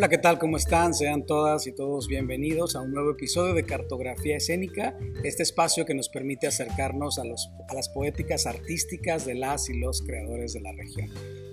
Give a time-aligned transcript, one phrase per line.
[0.00, 0.38] Hola, ¿qué tal?
[0.38, 0.94] ¿Cómo están?
[0.94, 5.92] Sean todas y todos bienvenidos a un nuevo episodio de Cartografía Escénica, este espacio que
[5.92, 10.62] nos permite acercarnos a, los, a las poéticas artísticas de las y los creadores de
[10.62, 11.10] la región.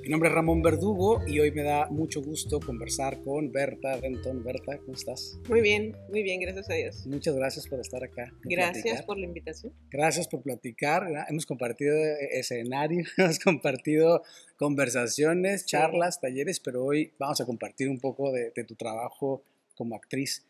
[0.07, 4.41] Mi nombre es Ramón Verdugo y hoy me da mucho gusto conversar con Berta Denton.
[4.41, 5.37] Berta, ¿cómo estás?
[5.49, 7.05] Muy bien, muy bien, gracias a Dios.
[7.05, 8.31] Muchas gracias por estar acá.
[8.43, 9.05] Gracias platicar.
[9.05, 9.73] por la invitación.
[9.91, 11.05] Gracias por platicar.
[11.27, 11.93] Hemos compartido
[12.31, 14.21] escenario, hemos compartido
[14.57, 19.43] conversaciones, charlas, talleres, pero hoy vamos a compartir un poco de, de tu trabajo
[19.75, 20.45] como actriz.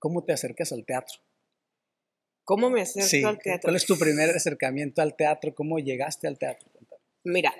[0.00, 1.18] ¿Cómo te acercas al teatro?
[2.44, 3.22] ¿Cómo me acerco Sí.
[3.24, 3.62] al teatro?
[3.68, 5.54] ¿Cuál es tu primer acercamiento al teatro?
[5.54, 6.68] ¿Cómo llegaste al teatro?
[7.22, 7.54] Mira,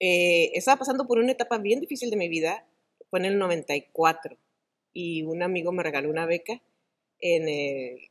[0.00, 2.66] eh, estaba pasando por una etapa bien difícil de mi vida,
[3.10, 4.36] fue en el 94,
[4.92, 6.60] y un amigo me regaló una beca
[7.20, 8.10] en, el-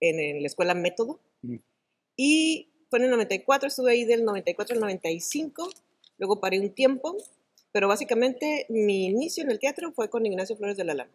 [0.00, 1.56] en el- la escuela Método, Mm.
[2.16, 5.68] y fue en el 94, estuve ahí del 94 al 95,
[6.18, 7.16] luego paré un tiempo,
[7.72, 11.12] pero básicamente mi inicio en el teatro fue con Ignacio Flores de la Lama,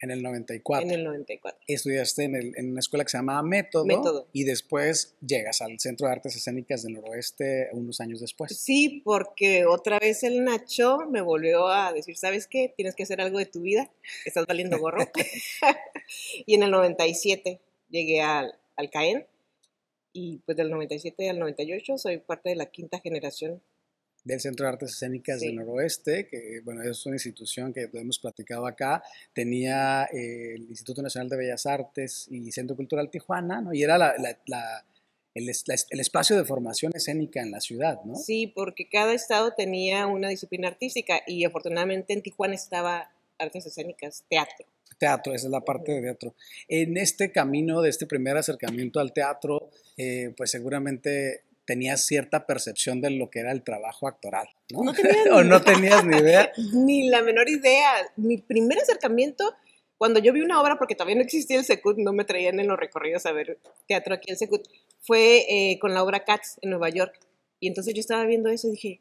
[0.00, 0.84] En el 94.
[0.86, 1.60] en el 94.
[1.68, 4.26] Estudiaste en, el- en una escuela que se llamaba Método, Método.
[4.32, 8.58] y después llegas al Centro de Artes Escénicas del Noroeste unos años después.
[8.58, 12.72] Sí, porque otra vez el Nacho me volvió a decir, ¿sabes qué?
[12.76, 13.90] Tienes que hacer algo de tu vida,
[14.24, 15.04] estás valiendo gorro.
[16.46, 19.24] y en el 97 llegué al, al CAEN
[20.12, 23.62] y pues del 97 al 98 soy parte de la quinta generación.
[24.24, 25.46] del Centro de Artes Escénicas Sí.
[25.48, 31.02] del Noroeste, que bueno, es una institución que hemos platicado acá, tenía eh, el Instituto
[31.02, 33.74] Nacional de Bellas Artes y Centro Cultural Tijuana, ¿no?
[33.74, 34.86] Y era la- la- la-
[35.34, 38.14] el, el espacio de formación escénica en la ciudad, ¿no?
[38.14, 44.22] Sí, porque cada estado tenía una disciplina artística y afortunadamente en Tijuana estaba artes escénicas,
[44.30, 44.66] teatro.
[45.02, 46.36] Teatro, esa es la parte de teatro.
[46.68, 53.00] En este camino de este primer acercamiento al teatro, eh, pues seguramente tenías cierta percepción
[53.00, 54.84] de lo que era el trabajo actoral, ¿no?
[54.84, 54.92] No
[55.34, 56.52] o no tenías ni idea.
[56.72, 57.90] Ni la menor idea.
[58.14, 59.56] Mi primer acercamiento,
[59.98, 62.68] cuando yo vi una obra, porque todavía no existía el Secut, no me traían en
[62.68, 64.68] los recorridos a ver teatro aquí en Secut,
[65.00, 67.18] fue eh, con la obra Cats en Nueva York.
[67.58, 69.00] Y entonces yo estaba viendo eso y dije,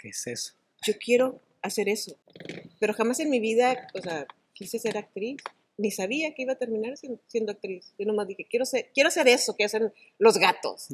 [0.00, 0.54] ¿Qué es eso?
[0.84, 2.16] yo quiero hacer eso.
[2.80, 4.26] Pero jamás en mi vida, o sea,
[4.56, 5.36] quise ser actriz.
[5.78, 7.92] Ni sabía que iba a terminar siendo, siendo actriz.
[7.98, 10.88] Yo nomás dije, quiero, ser, quiero hacer eso que hacen los gatos.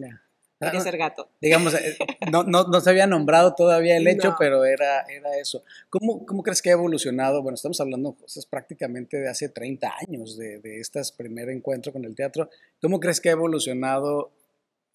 [0.59, 1.29] Quería ser gato.
[1.41, 1.97] digamos, eh,
[2.31, 4.37] no, no, no se había nombrado todavía el hecho, No.
[4.39, 5.63] pero era, era eso.
[5.89, 7.43] ¿Cómo, ¿Cómo crees que ha evolucionado?
[7.43, 12.05] Bueno, estamos hablando cosas prácticamente de hace 30 años de, de este primer encuentro con
[12.05, 12.49] el teatro.
[12.81, 14.33] ¿Cómo crees que ha evolucionado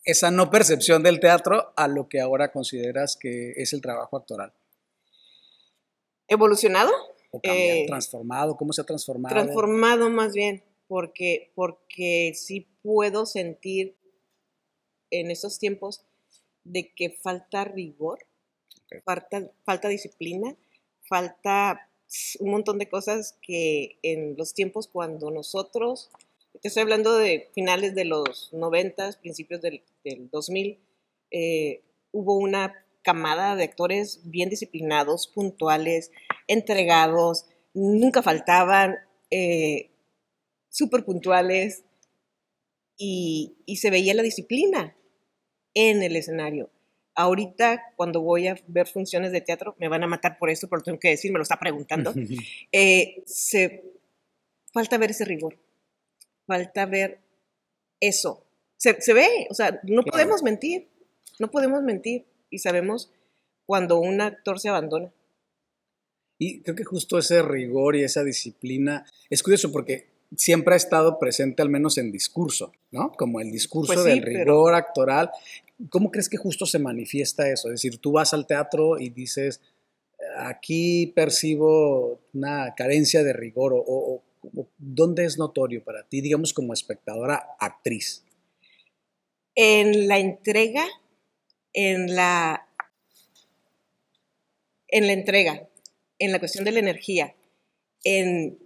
[0.03, 4.53] esa no percepción del teatro a lo que ahora consideras que es el trabajo actoral?
[6.29, 6.91] ¿Evolucionado?
[7.31, 8.57] ¿O cambiado, Eh, transformado?
[8.57, 9.33] ¿Cómo se ha transformado?
[9.33, 13.95] Transformado más bien, porque, porque sí puedo sentir
[15.11, 16.05] en esos tiempos
[16.63, 18.19] de que falta rigor,
[19.03, 20.55] falta, falta disciplina,
[21.03, 21.89] falta
[22.39, 26.09] un montón de cosas que en los tiempos cuando nosotros,
[26.61, 30.79] te estoy hablando de finales de los 90, principios del, del 2000,
[31.31, 36.11] eh, hubo una camada de actores bien disciplinados, puntuales,
[36.45, 38.97] entregados, nunca faltaban,
[39.31, 39.91] eh,
[40.67, 41.85] súper puntuales
[42.97, 44.97] y, y se veía la disciplina
[45.73, 46.69] en el escenario.
[47.15, 50.81] Ahorita, cuando voy a ver funciones de teatro, me van a matar por esto, pero
[50.83, 52.13] tengo que decir, me lo está preguntando.
[52.73, 53.85] eh, se,
[54.73, 55.57] falta ver ese rigor,
[56.45, 57.21] falta ver
[58.01, 58.43] eso.
[58.75, 60.11] Se, se ve, o sea, no Claro.
[60.11, 60.89] podemos mentir,
[61.39, 63.11] no podemos mentir y sabemos
[63.65, 65.11] cuando un actor se abandona.
[66.39, 71.17] Y creo que justo ese rigor y esa disciplina es curioso porque siempre ha estado
[71.19, 73.11] presente al menos en discurso, ¿no?
[73.13, 75.31] Como el discurso Pues sí, del pero- rigor actoral.
[75.89, 77.69] ¿Cómo crees que justo se manifiesta eso?
[77.69, 79.61] Es decir, tú vas al teatro y dices,
[80.37, 84.23] aquí percibo una carencia de rigor o, o-
[84.55, 88.23] o- ¿dónde es notorio para ti, digamos, como espectadora actriz?
[89.55, 90.85] En la entrega,
[91.79, 92.67] en la,
[94.87, 95.69] en la entrega,
[96.17, 97.35] en la cuestión de la energía,
[98.03, 98.57] en,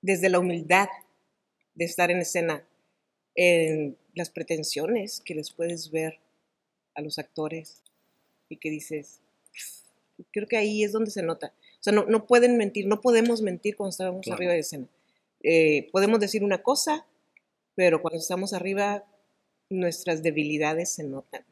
[0.00, 0.88] desde la humildad
[1.74, 2.64] de estar en escena,
[3.34, 6.20] en las pretensiones que les puedes ver
[6.94, 7.82] a los actores
[8.48, 9.18] y que dices,
[10.30, 11.52] creo que ahí es donde se nota.
[11.80, 14.36] O sea, no, no pueden mentir, no podemos mentir cuando estamos Claro.
[14.36, 14.86] arriba de escena.
[15.42, 17.08] Eh, podemos decir una cosa,
[17.74, 19.04] pero cuando estamos arriba,
[19.68, 21.44] nuestras debilidades se notan.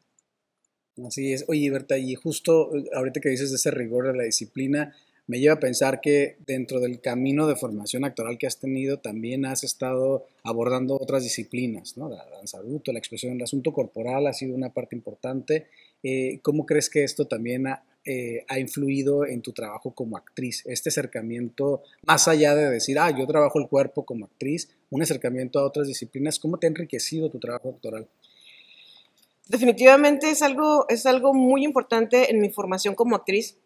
[1.07, 1.45] Así es.
[1.47, 4.95] Oye, Berta, y justo eh, ahorita que dices de ese rigor de la disciplina,
[5.27, 9.45] me lleva a pensar que dentro del camino de formación actoral que has tenido, también
[9.45, 12.09] has estado abordando otras disciplinas, ¿no?
[12.09, 15.67] La danza adulto, la expresión, el asunto corporal ha sido una parte importante.
[16.03, 20.63] Eh, ¿Cómo crees que esto también ha, eh, ha influido en tu trabajo como actriz?
[20.65, 25.59] Este acercamiento, más allá de decir, ah, yo trabajo el cuerpo como actriz, un acercamiento
[25.59, 28.07] a otras disciplinas, ¿cómo te ha enriquecido tu trabajo actoral?
[29.51, 33.57] Definitivamente es algo, es algo muy importante en mi formación como actriz,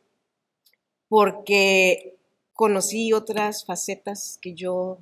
[1.09, 2.17] porque
[2.53, 4.97] conocí otras facetas que yo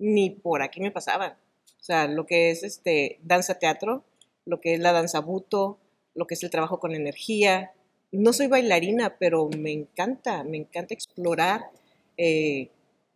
[0.00, 1.34] ni por aquí me pasaban.
[1.34, 4.02] O sea, lo que es este danza teatro,
[4.44, 5.78] lo que es la danza buto,
[6.16, 7.70] lo que es el trabajo con energía.
[8.10, 11.70] No soy bailarina, pero me encanta, me encanta explorar
[12.16, 12.70] eh,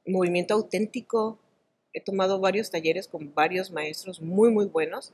[0.07, 1.41] movimiento auténtico.
[1.95, 5.13] He tomado varios talleres con varios maestros muy, muy buenos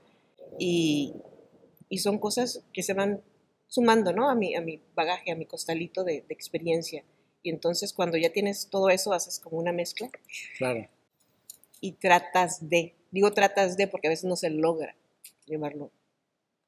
[0.58, 1.14] y,
[1.96, 3.22] son cosas que se van
[3.66, 4.28] sumando ¿no?
[4.28, 7.04] a, mi, a mi bagaje, a mi costalito de, de experiencia.
[7.42, 10.10] Y entonces cuando ya tienes todo eso, haces como una mezcla.
[10.58, 10.86] Claro.
[11.80, 14.96] Y tratas de, digo tratas de porque a veces no se logra
[15.46, 15.90] llevarlo.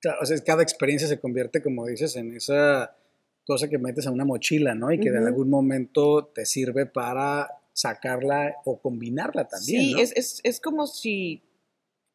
[0.00, 2.96] Claro, o sea, cada experiencia se convierte, como dices, en esa
[3.44, 4.92] cosa que metes a una mochila, ¿no?
[4.92, 9.82] Y que de algún momento te sirve para sacarla o combinarla también.
[9.82, 11.42] Sí, es, es, es como si,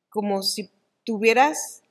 [0.10, 0.72] como si
[1.04, 1.84] tuvieras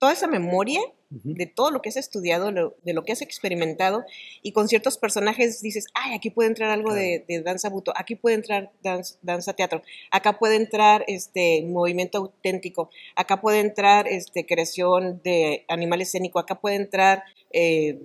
[0.00, 0.80] toda esa memoria
[1.10, 4.04] de todo lo que has estudiado, de lo que has experimentado,
[4.42, 8.36] y con ciertos personajes dices, ay, aquí puede entrar algo de, danza buto, aquí puede
[8.36, 15.66] entrar danza teatro, acá puede entrar este movimiento auténtico, acá puede entrar este, creación de
[15.68, 18.00] animal escénico, acá puede entrar, eh,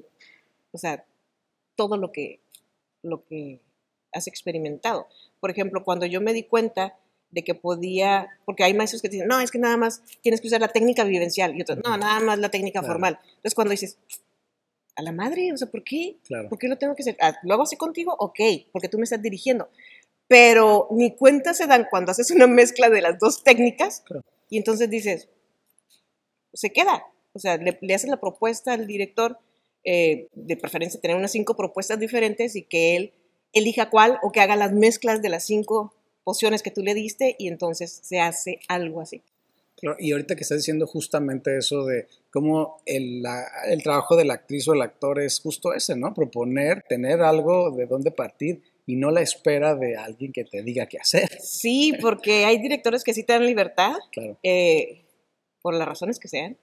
[0.72, 1.06] o sea,
[1.76, 2.42] todo lo que,
[3.04, 3.62] lo que
[4.12, 5.08] has experimentado.
[5.40, 6.98] Por ejemplo, cuando yo me di cuenta
[7.36, 10.48] de que podía, porque hay maestros que dicen, no, es que nada más tienes que
[10.48, 13.20] usar la técnica vivencial y otros, no, nada más la técnica formal.
[13.28, 14.00] Entonces cuando dices,
[14.96, 16.16] a la madre, o sea, ¿por qué?
[16.50, 17.18] ¿Por qué lo tengo que hacer?
[17.20, 18.16] Ah, ¿Lo hago así contigo?
[18.18, 18.40] Ok,
[18.72, 19.70] porque tú me estás dirigiendo.
[20.28, 24.06] Pero ni cuenta se dan cuando haces una mezcla de las dos técnicas
[24.50, 25.28] y entonces dices,
[26.54, 27.04] se queda.
[27.34, 29.38] O sea, le, le haces la propuesta al director,
[29.84, 33.14] eh, de preferencia tener unas cinco propuestas diferentes y que él
[33.52, 35.94] elija cuál o que haga las mezclas de las cinco
[36.26, 39.22] pociones que tú le diste y entonces se hace algo así.
[40.00, 43.24] Y ahorita que estás diciendo justamente eso de cómo el,
[43.68, 46.14] el, trabajo de la actriz o el actor es justo ese, ¿no?
[46.14, 50.88] Proponer, tener algo de dónde partir y no la espera de alguien que te diga
[50.88, 51.30] qué hacer.
[51.42, 54.38] Sí, porque hay directores que sí te dan libertad, claro.
[54.44, 55.04] eh,
[55.62, 56.58] por las razones que sean.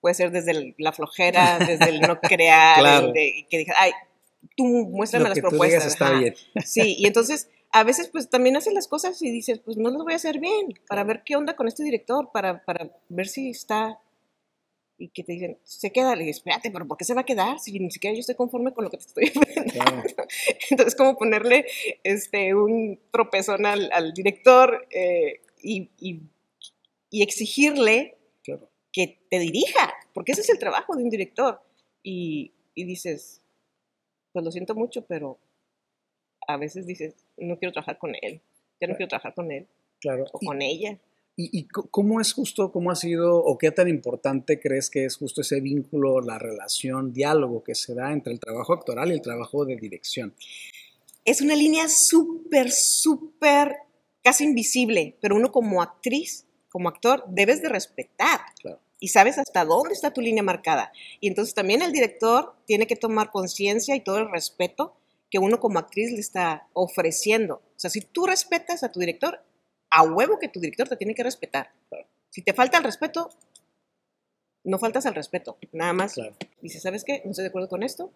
[0.00, 3.12] Puede ser desde la flojera, desde el no crear, claro.
[3.12, 3.92] de, que digas, ay,
[4.56, 5.82] tú muéstrame Lo las que propuestas.
[5.82, 6.34] Tú digas está bien.
[6.64, 10.00] Sí, y entonces a veces pues también haces las cosas y dices, pues no las
[10.04, 13.50] voy a hacer bien, para ver qué onda con este director, para, para ver si
[13.50, 13.98] está...
[14.96, 17.26] Y que te dicen, se queda, le digo, espérate, pero ¿por qué se va a
[17.26, 20.04] quedar si ni siquiera yo estoy conforme con lo que te estoy enfrentando?
[20.70, 21.66] Entonces, como ponerle
[22.04, 26.22] este, un tropezón al, al director eh, y, y,
[27.10, 28.70] y, exigirle claro.
[28.92, 31.60] que te dirija, porque ese es el trabajo de un director.
[32.04, 33.42] Y, y dices,
[34.32, 35.40] pues lo siento mucho, pero
[36.46, 38.40] a veces dices, no quiero trabajar con él,
[38.80, 39.66] ya no quiero trabajar con él.
[40.00, 40.26] Claro.
[40.32, 40.98] O con ella.
[41.36, 45.16] ¿Y, ¿Y, cómo es justo, cómo ha sido, o qué tan importante crees que es
[45.16, 49.20] justo ese vínculo, la relación, diálogo que se da entre el trabajo actoral y el
[49.20, 50.34] trabajo de dirección?
[51.24, 53.76] Es una línea súper, súper,
[54.22, 58.40] casi invisible, pero uno como actriz, como actor, debes de respetar.
[58.60, 58.78] Claro.
[59.00, 60.92] Y sabes hasta dónde está tu línea marcada.
[61.20, 64.94] Y entonces también el director tiene que tomar conciencia y todo el respeto
[65.34, 67.56] que uno como actriz le está ofreciendo.
[67.56, 69.44] O sea, si tú respetas a tu director,
[69.90, 71.72] a huevo que tu director te tiene que respetar.
[72.30, 73.30] Si te falta el respeto,
[74.62, 75.58] no faltas al respeto.
[75.72, 76.36] Nada más claro.
[76.62, 77.20] dices, ¿sabes qué?
[77.24, 78.12] No estoy de acuerdo con esto.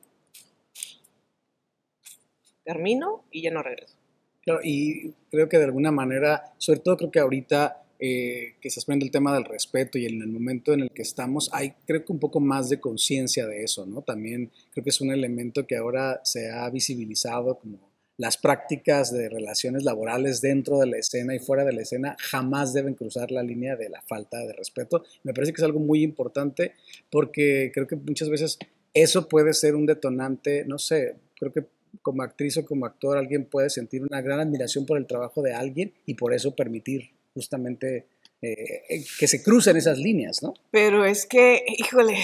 [2.63, 3.97] Termino y ya no regreso.
[4.43, 8.77] Claro, y creo que de alguna manera, sobre todo creo que ahorita eh, que se
[8.77, 12.05] desprende el tema del respeto y en el momento en el que estamos, hay creo
[12.05, 14.03] que un poco más de conciencia de eso, ¿no?
[14.03, 17.89] También creo que es un elemento que ahora se ha visibilizado como
[18.19, 22.73] las prácticas de relaciones laborales dentro de la escena y fuera de la escena jamás
[22.73, 25.05] deben cruzar la línea de la falta de respeto.
[25.23, 26.75] Me parece que es algo muy importante
[27.11, 28.59] porque creo que muchas veces
[28.93, 31.65] eso puede ser un detonante, no sé, creo que
[32.03, 35.55] como actriz o como actor alguien puede sentir una gran admiración por el trabajo de
[35.55, 38.09] alguien y por eso permitir justamente
[38.43, 40.55] eh, que se crucen esas líneas, ¿no?
[40.73, 42.17] Pero es que, híjole,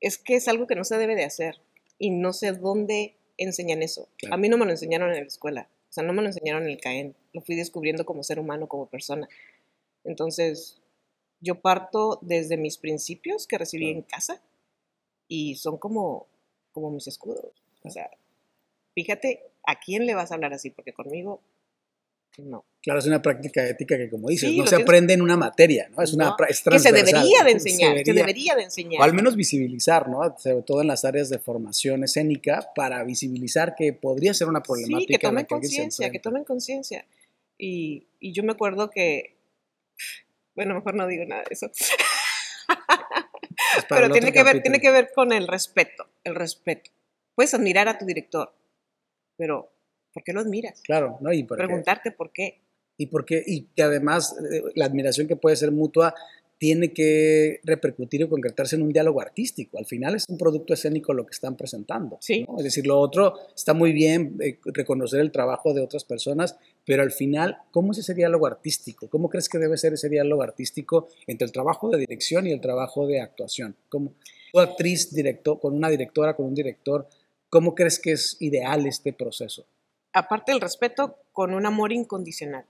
[0.00, 1.60] es que es algo que no se debe de hacer
[1.98, 4.08] y no sé dónde enseñan eso.
[4.18, 4.34] Claro.
[4.34, 6.64] A mí no me lo enseñaron en la escuela, o sea, no me lo enseñaron
[6.64, 9.28] en el CAEN, lo fui descubriendo como ser humano, como persona.
[10.02, 10.80] Entonces,
[11.40, 13.98] yo parto desde mis principios que recibí Claro.
[13.98, 14.42] en casa
[15.28, 16.26] y son como,
[16.72, 17.62] como mis escudos.
[17.84, 18.10] O sea,
[18.94, 21.40] fíjate a quién le vas a hablar así, porque conmigo
[22.38, 22.64] No.
[22.82, 25.88] Claro, es una práctica ética que, como dices, Sí, no se aprende en una materia,
[25.90, 26.02] ¿no?
[26.02, 28.14] Es una No, es que se debería de se enseñar, se debería.
[28.14, 29.00] debería de enseñar.
[29.00, 30.36] O al menos visibilizar, ¿no?
[30.38, 35.12] Sobre todo en las áreas de formación escénica, para visibilizar que podría ser una problemática.
[35.12, 37.04] Sí, que tomen conciencia, que tomen conciencia.
[37.58, 39.36] Y, y yo me acuerdo que,
[40.56, 41.70] bueno, mejor no digo nada de eso,
[43.76, 46.90] Es pero tiene que, ver, tiene que ver con el respeto, el respeto.
[47.34, 48.52] Puedes admirar a tu director,
[49.36, 49.72] pero
[50.12, 50.80] ¿por qué lo admiras?
[50.82, 51.32] Claro, ¿no?
[51.32, 52.60] Y Preguntarte por qué.
[52.96, 56.14] y porque y que además eh, la admiración que puede ser mutua
[56.62, 59.78] tiene que repercutir o concretarse en un diálogo artístico.
[59.78, 62.18] Al final es un producto escénico lo que están presentando.
[62.20, 62.44] Sí.
[62.46, 62.56] ¿no?
[62.58, 67.02] Es decir, lo otro está muy bien eh, reconocer el trabajo de otras personas, pero
[67.02, 69.08] al final, ¿cómo es ese diálogo artístico?
[69.08, 72.60] ¿Cómo crees que debe ser ese diálogo artístico entre el trabajo de dirección y el
[72.60, 73.74] trabajo de actuación?
[73.88, 74.12] ¿Cómo,
[74.52, 77.08] tú actriz, director, con una directora, con un director,
[77.50, 79.66] ¿cómo crees que es ideal este proceso?
[80.12, 82.66] Aparte del respeto, con un amor incondicional.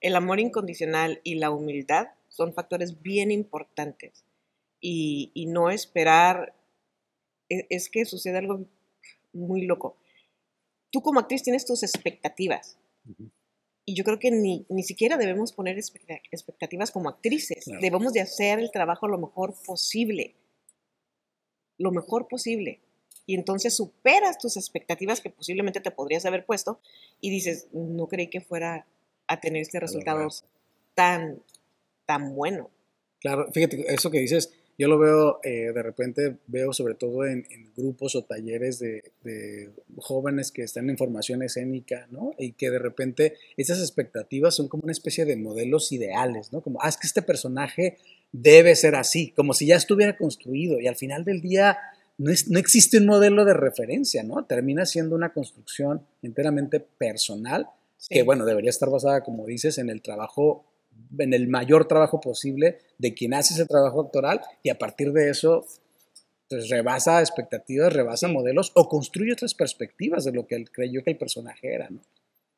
[0.00, 4.24] El amor incondicional y la humildad son factores bien importantes.
[4.80, 6.54] Y, y no esperar,
[7.48, 8.66] e- es, que sucede algo
[9.32, 9.96] muy loco.
[10.90, 12.78] Tú como actriz tienes tus expectativas.
[13.86, 17.64] Y yo creo que ni, ni siquiera debemos poner expecta- expectativas como actrices.
[17.64, 17.80] Claro.
[17.80, 20.36] Debemos de hacer el trabajo lo mejor posible.
[21.78, 22.80] Lo mejor posible.
[23.26, 26.80] Y entonces superas tus expectativas que posiblemente te podrías haber puesto
[27.20, 28.86] y dices, no creí que fuera
[29.26, 30.28] a tener este resultado
[30.94, 31.42] tan,
[32.06, 32.70] tan bueno.
[33.20, 37.46] Claro, fíjate, eso que dices, yo lo veo, eh, de repente veo sobre todo en,
[37.50, 42.34] en grupos o talleres de, de jóvenes que están en formación escénica, ¿no?
[42.38, 46.60] Y que de repente esas expectativas son como una especie de modelos ideales, ¿no?
[46.60, 47.98] Como, ah, es que este personaje
[48.32, 51.78] debe ser así, como si ya estuviera construido y al final del día
[52.18, 54.44] no, es- no existe un modelo de referencia, ¿no?
[54.44, 58.14] Termina siendo una construcción enteramente personal Sí.
[58.16, 60.66] que bueno, debería estar basada, como dices, en el trabajo,
[61.18, 65.30] en el mayor trabajo posible de quien hace ese trabajo actoral y a partir de
[65.30, 65.64] eso,
[66.50, 71.12] pues rebasa expectativas, rebasa modelos o construye otras perspectivas de lo que él creyó que
[71.12, 72.00] el personaje era, ¿no?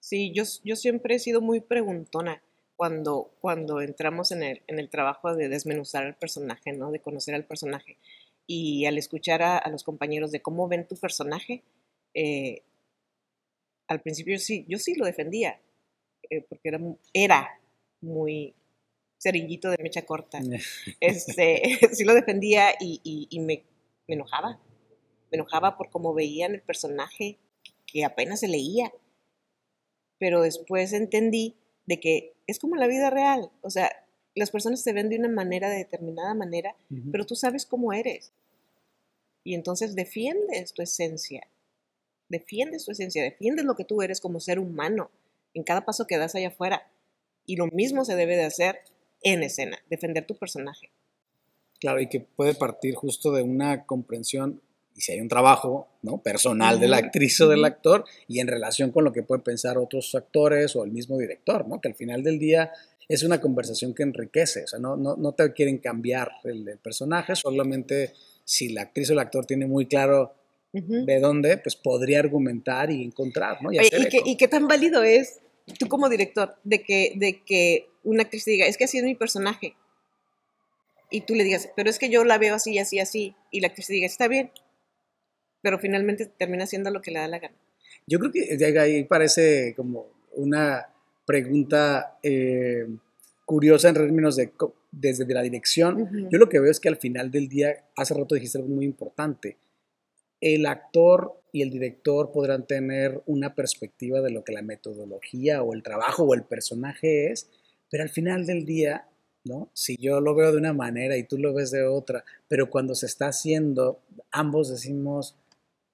[0.00, 2.42] Sí, yo, yo siempre he sido muy preguntona
[2.74, 6.90] cuando, cuando entramos en el, en el trabajo de desmenuzar el personaje, ¿no?
[6.90, 7.96] De conocer al personaje.
[8.46, 11.64] Y al escuchar a, a los compañeros de cómo ven tu personaje,
[12.14, 12.62] eh,
[13.88, 15.60] al principio sí, yo sí lo defendía,
[16.30, 16.80] eh, porque era,
[17.12, 17.60] era
[18.00, 18.54] muy
[19.18, 20.40] cerillito de mecha corta.
[21.00, 23.64] Este, sí lo defendía y, y- y me,
[24.08, 24.60] me enojaba.
[25.30, 27.38] Me enojaba por cómo veían el personaje,
[27.86, 28.92] que apenas se leía.
[30.18, 33.50] Pero después entendí de que es como la vida real.
[33.62, 33.90] O sea,
[34.36, 36.76] las personas te ven de una manera, de determinada manera,
[37.10, 38.32] pero tú sabes cómo eres.
[39.44, 41.48] Y entonces defiendes tu esencia.
[42.28, 45.10] Defiendes tu esencia, defiendes lo que tú eres como ser humano
[45.54, 46.90] en cada paso que das allá afuera.
[47.46, 48.80] Y lo mismo se debe de hacer
[49.22, 50.90] en escena, defender tu personaje.
[51.80, 54.60] Claro, y que puede partir justo de una comprensión,
[54.94, 56.18] y si hay un trabajo ¿no?
[56.18, 59.78] personal de la actriz o del actor, y en relación con lo que pueden pensar
[59.78, 61.80] otros actores o el mismo director, ¿no?
[61.80, 62.72] que al final del día
[63.08, 66.78] es una conversación que enriquece, o sea, no, no, no te quieren cambiar el, el
[66.78, 68.12] personaje, solamente
[68.44, 70.34] si la actriz o el actor tiene muy claro
[70.72, 73.72] de dónde, pues podría argumentar y encontrar, ¿no?
[73.72, 75.40] Y Oye, ¿y, y qué tan válido es
[75.78, 79.04] tú como director de que, de que una actriz te diga, es que así es
[79.04, 79.74] mi personaje?
[81.10, 83.34] Y tú le digas, pero es que yo la veo así, así, así.
[83.50, 84.50] Y la actriz te diga, está bien.
[85.62, 87.56] Pero finalmente termina haciendo lo que le da la gana.
[88.06, 90.88] Yo creo que llega ahí parece como una
[91.26, 92.86] pregunta eh,
[93.44, 94.52] curiosa en términos de
[94.90, 96.02] desde la dirección.
[96.02, 96.28] Ujú.
[96.30, 98.86] Yo lo que veo es que al final del día, hace rato dijiste algo muy
[98.86, 99.58] importante,
[100.40, 105.74] el actor y el director podrán tener una perspectiva de lo que la metodología o
[105.74, 107.48] el trabajo o el personaje es,
[107.90, 109.06] pero al final del día,
[109.44, 109.70] ¿no?
[109.72, 112.94] Si yo lo veo de una manera y tú lo ves de otra, pero cuando
[112.94, 115.36] se está haciendo, ambos decimos,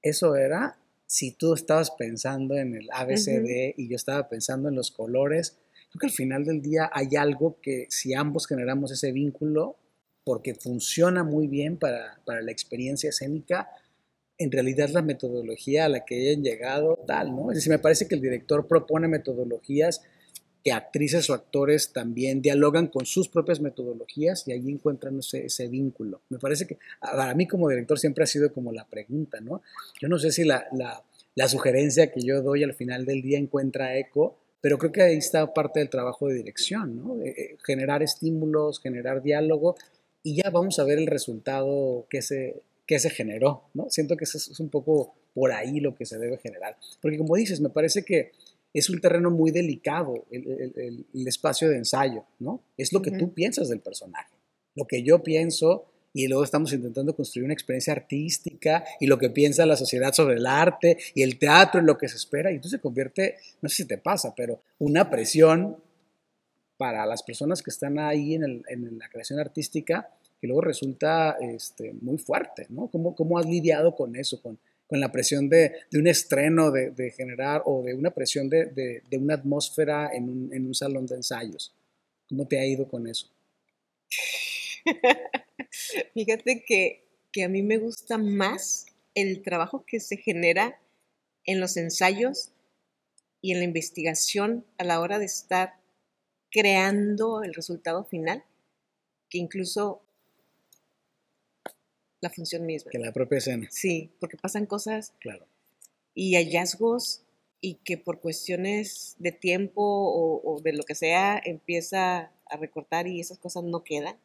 [0.02, 0.76] eso era
[1.12, 5.58] si tú estabas pensando en el ABCD y yo estaba pensando en los colores.
[5.90, 9.76] Creo que al final del día hay algo que si ambos generamos ese vínculo,
[10.24, 13.68] porque funciona muy bien para, para la experiencia escénica,
[14.38, 17.50] en realidad la metodología a la que hayan llegado, tal, ¿no?
[17.50, 20.00] Es decir, me parece que el director propone metodologías
[20.64, 25.68] que actrices o actores también dialogan con sus propias metodologías y allí encuentran ese, ese
[25.68, 26.20] vínculo.
[26.28, 29.62] Me parece que para mí como director siempre ha sido como la pregunta, ¿no?
[30.00, 31.02] Yo no sé si la, la,
[31.34, 35.16] la sugerencia que yo doy al final del día encuentra eco, pero creo que ahí
[35.16, 37.20] está parte del trabajo de dirección, ¿no?
[37.22, 39.74] Eh, eh, generar estímulos, generar diálogo
[40.22, 43.90] y ya vamos a ver el resultado que se, que se generó, ¿no?
[43.90, 46.76] Siento que eso es un poco por ahí lo que se debe generar.
[47.00, 48.32] Porque como dices, me parece que
[48.74, 52.62] es un terreno muy delicado, el, espacio de ensayo, ¿no?
[52.76, 54.32] Es lo que tú piensas del personaje,
[54.74, 59.30] lo que yo pienso y luego estamos intentando construir una experiencia artística y lo que
[59.30, 62.56] piensa la sociedad sobre el arte y el teatro y lo que se espera y
[62.56, 65.76] entonces se convierte, no sé si te pasa, pero una presión
[66.76, 68.62] para las personas que están ahí en,
[68.98, 70.10] la creación artística
[70.40, 72.88] que luego resulta este, muy fuerte, ¿no?
[72.88, 74.58] ¿Cómo, ¿Cómo has lidiado con eso, con,
[74.92, 80.10] con la presión de, un estreno, de, generar, o de una presión de, una atmósfera
[80.12, 81.74] en un, en un, salón de ensayos.
[82.28, 83.26] ¿Cómo te ha ido con eso?
[86.12, 88.84] Fíjate que, que a mí me gusta más
[89.14, 90.78] el trabajo que se genera
[91.46, 92.50] en los ensayos
[93.40, 95.72] y en la investigación a la hora de estar
[96.50, 98.44] creando el resultado final,
[99.30, 100.02] que incluso
[102.22, 102.90] la función misma.
[102.90, 103.68] Que la propia escena.
[103.70, 105.46] Sí, porque pasan cosas claro.
[106.14, 107.22] y hallazgos
[107.60, 113.20] y que por cuestiones de tiempo o, de lo que sea empieza a recortar y
[113.20, 114.16] esas cosas no quedan.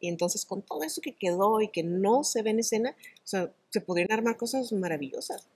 [0.00, 3.26] Y entonces con todo eso que quedó y que no se ve en escena, o
[3.26, 5.48] sea, se podrían armar cosas maravillosas.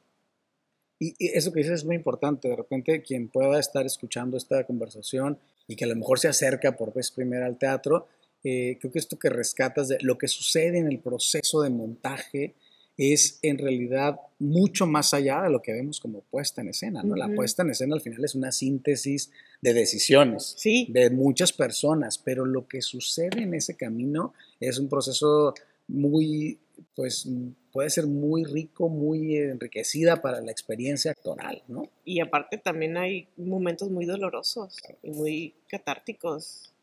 [1.01, 2.49] Y, y eso que dices es muy importante.
[2.49, 6.77] De repente quien pueda estar escuchando esta conversación y que a lo mejor se acerca
[6.77, 8.07] por vez primera al teatro,
[8.45, 12.55] eh, creo que esto que rescatas de lo que sucede en el proceso de montaje
[12.97, 17.03] es en realidad mucho más allá de lo que vemos como puesta en escena.
[17.03, 17.17] ¿no?
[17.17, 22.45] La puesta en escena al final es una síntesis de decisiones de muchas personas, pero
[22.45, 25.55] lo que sucede en ese camino es un proceso
[25.89, 26.59] muy,
[26.95, 27.29] pues
[27.73, 31.89] puede ser muy rico, muy enriquecida para la experiencia actoral, ¿no?
[32.05, 36.74] Y aparte también hay momentos muy dolorosos y muy catárticos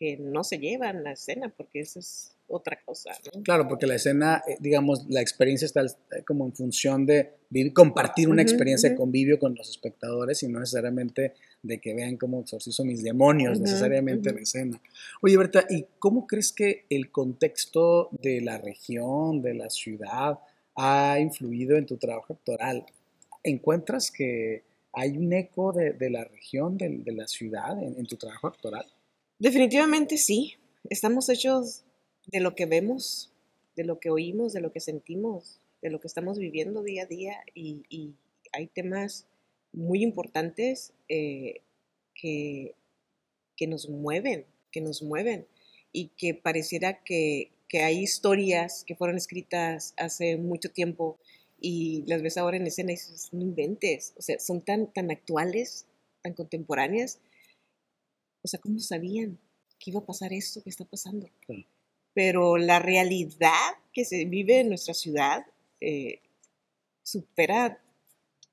[0.00, 3.10] que no se llevan la escena, porque eso es otra cosa.
[3.44, 7.34] Claro, porque la escena, eh, digamos, la experiencia está eh, como en función de
[7.74, 12.40] compartir una experiencia de convivio con los espectadores y no necesariamente de que vean cómo
[12.40, 14.80] exorcizo mis demonios, necesariamente en la escena.
[15.20, 20.38] Oye, Berta, ¿y cómo crees que el contexto de la región, de la ciudad,
[20.76, 22.86] ha influido en tu trabajo actoral?
[23.44, 28.86] ¿Encuentras que hay un eco de, la región, de, la ciudad en tu trabajo actoral?
[29.40, 30.56] Definitivamente sí.
[30.90, 31.82] Estamos hechos
[32.26, 33.32] de lo que vemos,
[33.74, 37.06] de lo que oímos, de lo que sentimos, de lo que estamos viviendo día a
[37.06, 38.14] día y,
[38.52, 39.26] hay temas
[39.72, 41.60] muy importantes eh,
[42.14, 42.74] que,
[43.56, 45.46] que, nos mueven, que nos mueven
[45.92, 51.16] y que pareciera que, que, hay historias que fueron escritas hace mucho tiempo
[51.60, 55.12] y las ves ahora en escena y dices, no inventes, o sea, son tan, tan
[55.12, 55.86] actuales,
[56.22, 57.20] tan contemporáneas
[58.42, 59.38] o sea, ¿cómo sabían
[59.78, 61.28] que iba a pasar esto que está pasando?
[62.14, 65.46] Pero la realidad que se vive en nuestra ciudad
[65.80, 66.20] eh,
[67.02, 67.82] supera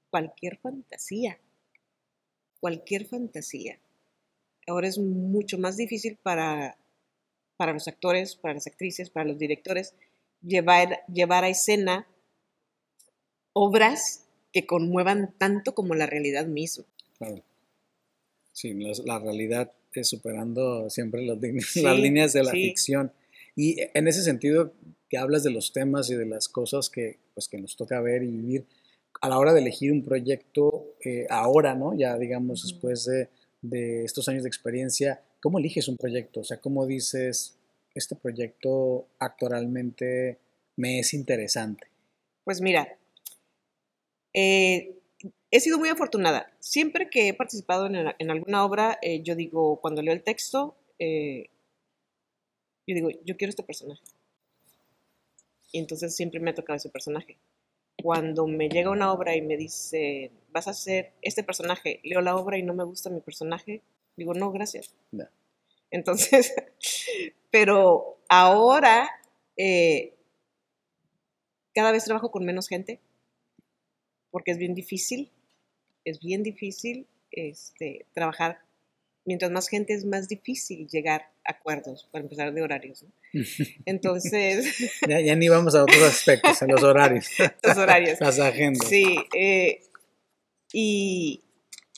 [0.09, 1.39] cualquier fantasía,
[2.59, 3.79] cualquier fantasía.
[4.67, 6.77] Ahora es mucho más difícil para,
[7.55, 9.93] para los actores, para las actrices, para los directores,
[10.41, 12.07] llevar, llevar a escena
[13.53, 16.85] obras que conmuevan tanto como la realidad misma.
[17.17, 17.43] Claro.
[18.57, 21.37] Sí, la, realidad es superando siempre las,
[21.99, 23.11] líneas de la ficción.
[23.55, 24.73] Y en ese sentido,
[25.09, 28.23] que hablas de los temas y de las cosas que, pues, que nos toca ver
[28.23, 28.65] y vivir,
[29.21, 31.95] a la hora de elegir un proyecto, eh, ahora, ¿no?
[31.95, 33.29] Ya digamos, después de,
[33.61, 36.39] de, estos años de experiencia, ¿cómo eliges un proyecto?
[36.39, 37.59] O sea, ¿cómo dices,
[37.93, 40.39] este proyecto actoralmente
[40.77, 41.85] me es interesante?
[42.43, 42.97] Pues mira,
[44.33, 44.96] eh,
[45.51, 46.51] he sido muy afortunada.
[46.59, 51.49] Siempre que he participado en, alguna obra, eh, yo digo, cuando leo el texto, eh,
[52.85, 54.03] yo digo, yo quiero este personaje.
[55.71, 57.37] Y entonces siempre me ha tocado ese personaje.
[58.01, 62.35] Cuando me llega una obra y me dice, vas a hacer este personaje, leo la
[62.35, 63.81] obra y no me gusta mi personaje,
[64.15, 64.93] digo, no, gracias.
[65.91, 66.53] Entonces,
[67.51, 69.09] pero ahora,
[69.55, 70.13] eh,
[71.73, 72.99] cada vez trabajo con menos gente,
[74.29, 75.31] porque es bien difícil
[76.07, 78.59] es bien difícil este, trabajar.
[79.25, 83.03] Mientras más gente es más difícil llegar a acuerdos, para empezar de horarios.
[83.85, 84.73] Entonces...
[85.07, 87.27] ya, ni vamos a otros aspectos, a los horarios.
[87.63, 88.21] los horarios.
[88.21, 88.87] Las agendas.
[88.87, 89.81] Sí, eh,
[90.71, 91.43] y,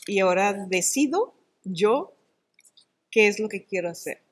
[0.07, 2.15] y ahora decido yo
[3.11, 4.23] qué es lo que quiero hacer.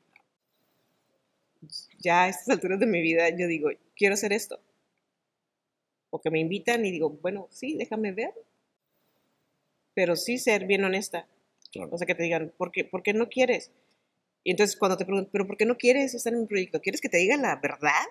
[1.99, 4.59] Ya a estas alturas de mi vida yo digo, quiero hacer esto.
[6.09, 8.33] O que me invitan y digo, bueno, sí, déjame ver,
[9.97, 11.27] pero sí ser bien honesta.
[11.91, 13.71] O sea, que te digan, ¿por qué, ¿por qué no quieres?
[14.43, 16.79] Y entonces cuando te preguntan, ¿pero por qué no quieres estar en un proyecto?
[16.81, 18.05] ¿Quieres que te diga la verdad?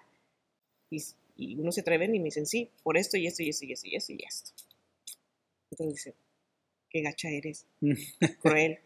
[0.90, 1.00] Y,
[1.36, 3.72] y uno se atreven y me dicen, sí, por esto y esto y esto y
[3.72, 4.50] esto y esto y esto.
[5.70, 6.14] Entonces dicen,
[6.90, 7.66] qué gacha eres,
[8.42, 8.80] cruel,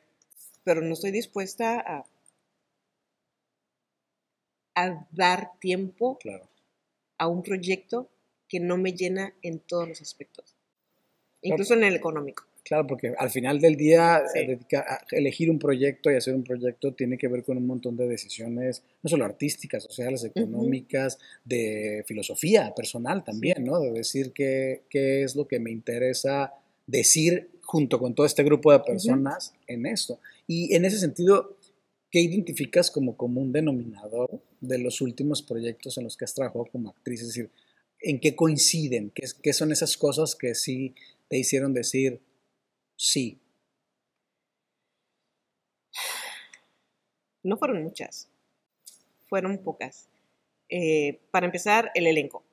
[0.62, 2.06] pero no estoy dispuesta a,
[4.74, 6.46] a dar tiempo Claro.
[7.16, 8.10] a un proyecto
[8.46, 10.54] que no me llena en todos los aspectos,
[11.40, 12.49] incluso en el económico.
[12.70, 14.38] Claro, porque al final del día Sí.
[14.38, 14.58] eh,
[15.10, 18.84] elegir un proyecto y hacer un proyecto tiene que ver con un montón de decisiones,
[19.02, 23.80] no solo artísticas, sociales, económicas, de filosofía personal también, ¿no?
[23.80, 26.52] De decir qué, qué es lo que me interesa
[26.86, 30.20] decir junto con todo este grupo de personas en esto.
[30.46, 31.56] Y en ese sentido,
[32.08, 36.90] ¿qué identificas como común denominador de los últimos proyectos en los que has trabajado como
[36.90, 37.22] actriz?
[37.22, 37.50] Es decir,
[38.00, 39.10] ¿en qué coinciden?
[39.12, 40.94] ¿Qué, qué son esas cosas que sí
[41.26, 42.20] te hicieron decir
[43.00, 43.40] sí?
[47.42, 48.28] No fueron muchas,
[49.26, 50.08] fueron pocas.
[50.68, 52.44] Eh, para empezar, el elenco.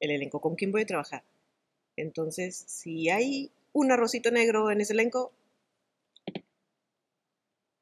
[0.00, 1.24] El elenco, ¿con quién voy a trabajar?
[1.96, 5.32] Entonces, si hay un arrocito negro en ese elenco,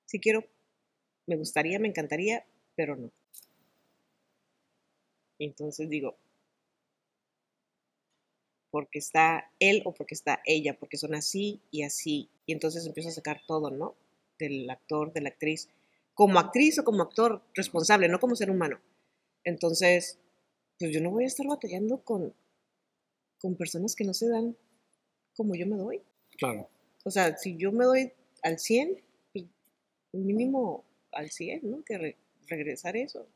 [0.06, 0.44] si quiero,
[1.26, 3.10] me gustaría, me encantaría, pero no.
[5.40, 6.16] Entonces digo,
[8.70, 12.30] porque está él o porque está ella, porque son así y así.
[12.46, 13.96] Y entonces empiezo a sacar todo, ¿no?
[14.38, 15.68] Del actor, de la actriz,
[16.14, 18.80] como actriz o como actor responsable, no como ser humano.
[19.44, 20.18] Entonces,
[20.78, 22.34] pues yo no voy a estar batallando con,
[23.40, 24.56] con personas que no se dan
[25.34, 26.02] como yo me doy.
[26.38, 26.68] Claro.
[27.04, 29.02] O sea, si yo me doy al 100,
[29.32, 29.46] pues
[30.12, 31.84] mínimo al 100, ¿no?
[31.84, 33.28] Que re- regresar eso.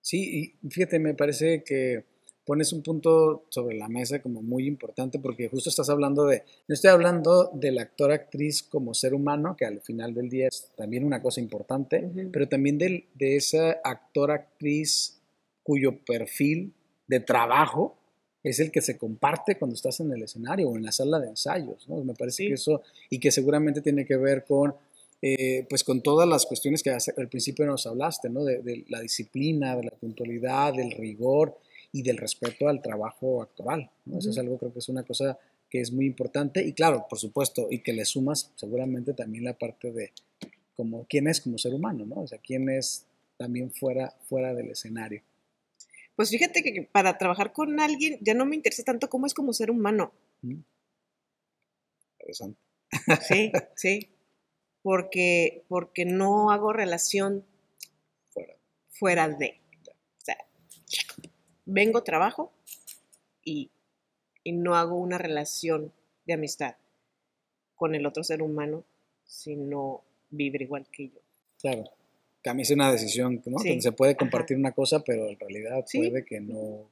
[0.00, 2.04] Sí, y fíjate, me parece que
[2.46, 6.74] pones un punto sobre la mesa como muy importante porque justo estás hablando de, no
[6.74, 11.04] estoy hablando del actor actriz como ser humano, que al final del día es también
[11.04, 15.20] una cosa importante, pero también del, de ese actor actriz
[15.64, 16.72] cuyo perfil
[17.08, 17.96] de trabajo
[18.44, 21.28] es el que se comparte cuando estás en el escenario o en la sala de
[21.28, 21.96] ensayos, ¿no?
[22.04, 22.48] Me parece Sí.
[22.48, 24.74] que eso, y que seguramente tiene que ver con
[25.22, 28.44] eh, pues con todas las cuestiones que al principio nos hablaste, ¿no?
[28.44, 31.56] De, de la disciplina, de la puntualidad, del rigor
[31.92, 34.18] y del respeto al trabajo actoral, ¿no?
[34.18, 37.18] Eso es algo creo que es una cosa que es muy importante y claro, por
[37.18, 40.12] supuesto, y que le sumas seguramente también la parte de
[40.76, 42.22] como quién es como ser humano, ¿no?
[42.22, 45.22] O sea, quién es también fuera, fuera del escenario.
[46.14, 49.52] Pues fíjate que para trabajar con alguien ya no me interesa tanto cómo es como
[49.52, 50.12] ser humano.
[50.42, 50.60] ¿Mm?
[52.20, 52.60] Interesante.
[53.22, 54.08] Sí, sí.
[54.82, 57.44] Porque, porque no hago relación
[58.30, 58.54] Fuera.
[58.88, 59.60] fuera de.
[61.66, 62.52] Vengo, trabajo
[63.44, 63.70] y,
[64.44, 65.92] y no hago una relación
[66.26, 66.76] de amistad
[67.74, 68.84] con el otro ser humano
[69.26, 71.20] si no vive igual que yo.
[71.60, 71.84] Claro.
[72.42, 73.58] Que a mí es una decisión, ¿no?
[73.58, 74.18] Sí, Que se puede ajá.
[74.18, 75.98] compartir una cosa, pero en realidad Sí.
[75.98, 76.88] puede que no,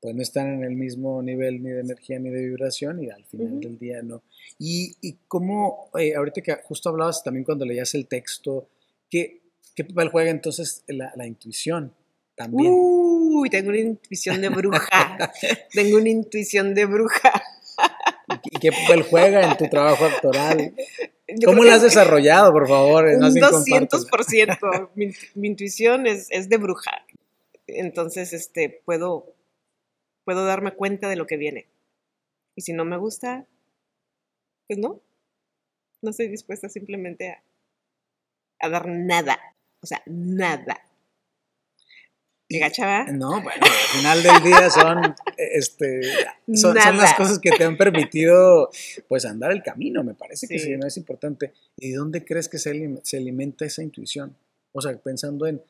[0.00, 3.24] pues no están en el mismo nivel ni de energía ni de vibración y al
[3.24, 4.22] final del día no.
[4.58, 8.68] Y, y cómo, eh, ahorita que justo hablabas también cuando leías el texto,
[9.08, 9.40] ¿qué,
[9.74, 11.94] qué papel juega entonces la, la intuición
[12.36, 12.72] también?
[13.36, 15.32] Uy, tengo una intuición de bruja.
[15.72, 17.42] tengo una intuición de bruja.
[18.44, 20.74] ¿Y qué papel juega en tu trabajo actoral?
[21.28, 23.04] Yo ¿Cómo lo has desarrollado, por favor?
[23.04, 23.88] Un compártelo.
[23.88, 24.90] 200%.
[24.94, 27.04] mi, mi intuición es, es de bruja.
[27.66, 29.34] Entonces, este, puedo,
[30.24, 31.66] puedo darme cuenta de lo que viene.
[32.54, 33.46] Y si no me gusta,
[34.66, 35.02] pues no.
[36.00, 37.42] No estoy dispuesta simplemente a,
[38.60, 39.38] a dar nada.
[39.82, 40.85] O sea, nada.
[42.48, 43.04] ¿Qué gacha va?
[43.12, 46.00] No, bueno, al final del día son, este,
[46.54, 48.70] son, son las cosas que te han permitido,
[49.08, 50.66] pues, andar el camino, me parece que Sí.
[50.66, 51.52] sí, no es importante.
[51.76, 54.36] ¿Y de dónde crees que se, se alimenta esa intuición?
[54.72, 55.60] O sea, pensando en,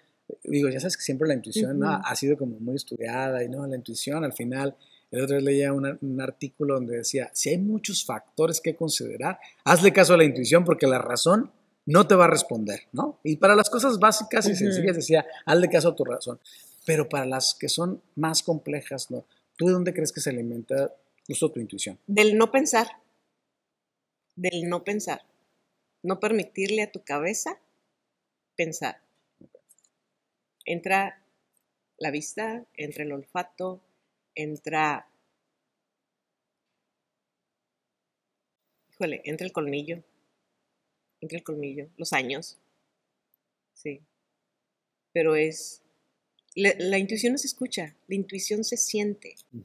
[0.44, 1.86] digo, ya sabes que siempre la intuición ¿no?
[1.92, 2.02] Ujú.
[2.04, 4.76] ha sido como muy estudiada y no, la intuición al final,
[5.12, 9.38] el otro día leía una- un artículo donde decía, si hay muchos factores que considerar,
[9.64, 11.50] hazle caso a la intuición porque la razón
[11.88, 13.20] no te va a responder, ¿no?
[13.22, 16.40] Y para las cosas básicas y sencillas decía, hazle caso a tu razón.
[16.87, 19.09] Pero para las que son más complejas.
[19.57, 20.94] ¿Tú de dónde crees que se alimenta
[21.27, 21.99] justo tu intuición?
[22.07, 22.87] Del no pensar.
[24.37, 25.27] Del no pensar.
[26.03, 27.59] No permitirle a tu cabeza
[28.55, 29.03] pensar.
[30.64, 31.22] Entra
[31.99, 33.81] la vista, entra el olfato,
[34.35, 35.09] entra...
[38.92, 40.05] Híjole, entra el colmillo.
[41.20, 41.88] Entra el colmillo.
[41.96, 42.59] Los años.
[43.75, 44.03] Sí.
[45.12, 45.83] Pero es...
[46.57, 49.61] La, la intuición no se escucha, la intuición se siente, Mm.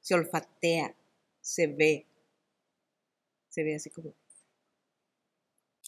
[0.00, 0.96] se olfatea,
[1.40, 2.06] se ve,
[3.48, 4.12] se ve así como.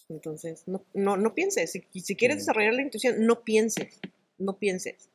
[0.09, 1.71] Entonces, no, no, no pienses.
[1.71, 2.39] Si, si quieres Mm.
[2.39, 3.99] desarrollar la intuición, no pienses.
[4.37, 5.09] No pienses.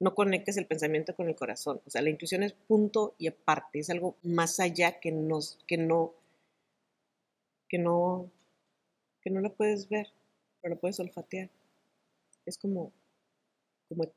[0.00, 1.80] no conectes el pensamiento con el corazón.
[1.86, 5.78] O sea, la intuición es punto y aparte, es algo más allá que, nos, que
[5.78, 6.12] no,
[7.68, 8.30] que no,
[9.22, 10.08] que no lo puedes ver,
[10.60, 11.48] pero lo puedes olfatear.
[12.44, 12.92] Es como,
[13.88, 14.10] como.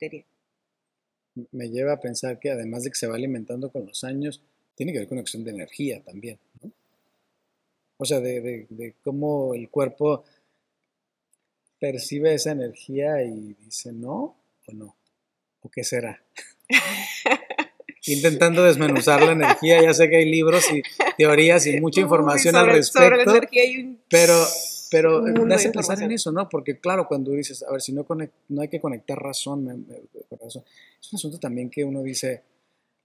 [1.52, 4.42] Me lleva a pensar que además de que se va alimentando con los años,
[4.74, 6.72] tiene que ver con cuestión de energía también, ¿no?
[7.98, 10.24] O sea, de, de, de cómo el cuerpo
[11.80, 14.96] percibe esa energía y dice no o no.
[15.60, 16.22] ¿O qué será?
[18.06, 20.82] Intentando desmenuzar la energía, ya sé que hay libros y
[21.16, 23.40] teorías y mucha información al respecto,
[24.08, 24.34] pero,
[24.90, 26.48] pero me hace pensar en eso, ¿no?
[26.48, 28.06] Porque claro, cuando dices, a ver, si no,
[28.48, 29.86] no hay que conectar razón,
[30.30, 30.56] es
[31.12, 32.42] un asunto también que uno dice,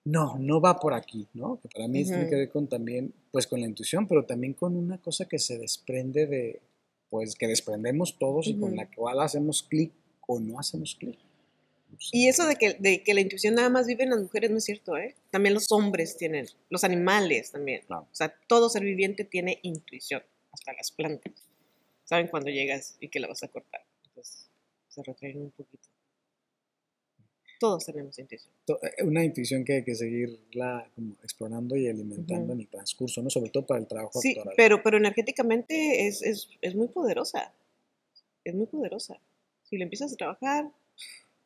[0.06, 1.60] no, no va por aquí, ¿no?
[1.62, 4.76] Que para mí tiene que ver con también, pues con la intuición, pero también con
[4.76, 6.62] una cosa que se desprende de,
[7.10, 9.94] pues que desprendemos todos y con la cual hacemos clic
[10.28, 11.18] o no hacemos clic.
[12.12, 14.58] Y eso de que, de que la intuición nada más vive en las mujeres no
[14.58, 15.16] es cierto, ¿eh?
[15.30, 17.82] También los hombres tienen, los animales también.
[17.90, 21.34] O sea, todo ser viviente tiene intuición, hasta las plantas.
[22.04, 23.82] Saben cuando llegas y que la vas a cortar.
[24.06, 24.50] Entonces,
[24.88, 25.90] se retraen un poquito.
[27.60, 28.54] Todos tenemos intuición.
[28.68, 33.30] Eh, una intuición que hay que seguirla como explorando y alimentando en el transcurso, ¿no?
[33.30, 37.54] Sobre todo para el trabajo sí, Pero, pero energéticamente es, es, es muy poderosa.
[38.44, 39.18] Es muy poderosa.
[39.64, 40.72] Si le empiezas a trabajar,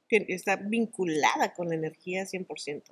[0.10, 2.84] está vinculada con la energía 100%.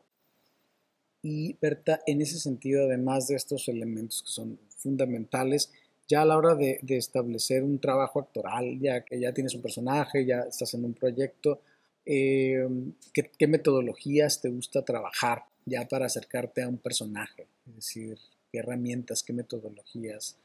[1.21, 5.71] Y Berta, en ese sentido, además de estos elementos que son fundamentales,
[6.07, 10.25] ya a la hora de, establecer un trabajo actoral, ya que ya tienes un personaje,
[10.25, 11.61] ya estás en un proyecto,
[12.05, 12.67] eh,
[13.13, 17.47] ¿qué, metodologías te gusta trabajar ya para acercarte a un personaje?
[17.67, 18.19] Es decir,
[18.51, 20.37] ¿qué herramientas, qué metodologías?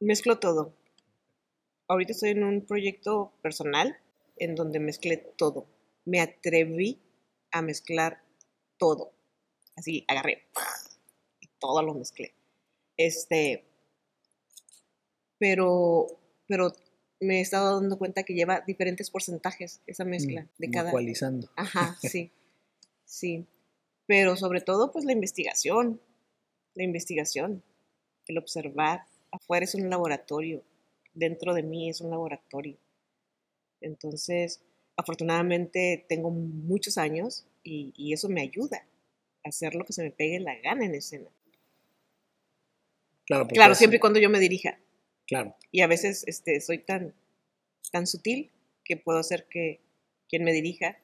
[0.00, 0.72] Mezclo todo.
[1.88, 3.98] Ahorita estoy en un proyecto personal
[4.36, 5.66] en donde mezclé todo.
[6.04, 6.98] Me atreví
[7.50, 8.22] a mezclar
[8.78, 9.12] todo.
[9.76, 10.44] Así, agarré
[11.40, 12.37] y todo lo mezclé.
[12.98, 13.64] Este,
[15.38, 16.06] pero,
[16.46, 16.72] pero
[17.20, 20.90] me he estado dando cuenta que lleva diferentes porcentajes esa mezcla mm, de cada.
[20.90, 21.48] Ecualizando.
[21.56, 22.30] Ajá, sí,
[23.06, 23.46] sí.
[24.06, 26.00] Pero sobre todo, pues la investigación,
[26.74, 27.62] la investigación,
[28.26, 29.02] el observar.
[29.30, 30.62] Afuera es un laboratorio,
[31.12, 32.78] dentro de mí es un laboratorio.
[33.80, 34.62] Entonces,
[34.96, 38.86] afortunadamente tengo muchos años y, eso me ayuda
[39.44, 41.28] a hacer lo que se me pegue la gana en escena.
[43.28, 44.80] Claro, claro siempre y cuando yo me dirija.
[45.26, 45.54] Claro.
[45.70, 47.14] Y a veces este, soy tan,
[47.92, 48.50] tan sutil
[48.84, 49.80] que puedo hacer que
[50.28, 50.98] quien me dirija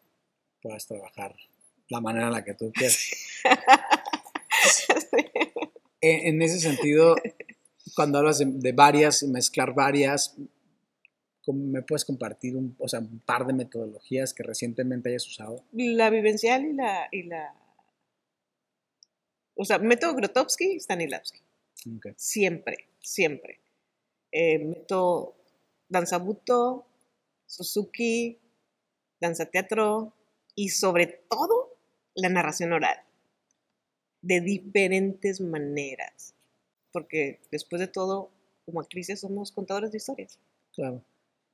[0.61, 1.37] puedas trabajar
[1.89, 3.11] la manera en la que tú quieras.
[6.01, 7.17] en, ese sentido,
[7.95, 10.35] cuando hablas de, de varias, mezclar varias,
[11.53, 15.65] ¿Me puedes compartir un, o sea, un par de metodologías que recientemente hayas usado?
[15.73, 17.09] La vivencial y la...
[17.13, 17.55] Y la
[19.57, 21.41] o sea, método Grotowski, Stanislavski.
[22.17, 23.61] Siempre, siempre.
[24.33, 25.37] Eh, método
[25.89, 26.87] Danzabuto,
[27.47, 28.39] Suzuki,
[29.21, 30.13] danza teatro
[30.55, 31.77] y sobre todo
[32.15, 32.99] la narración oral.
[34.23, 36.35] De diferentes maneras.
[36.93, 38.31] Porque después de todo,
[38.65, 40.39] como actrices somos contadores de historias.
[40.75, 41.03] Claro.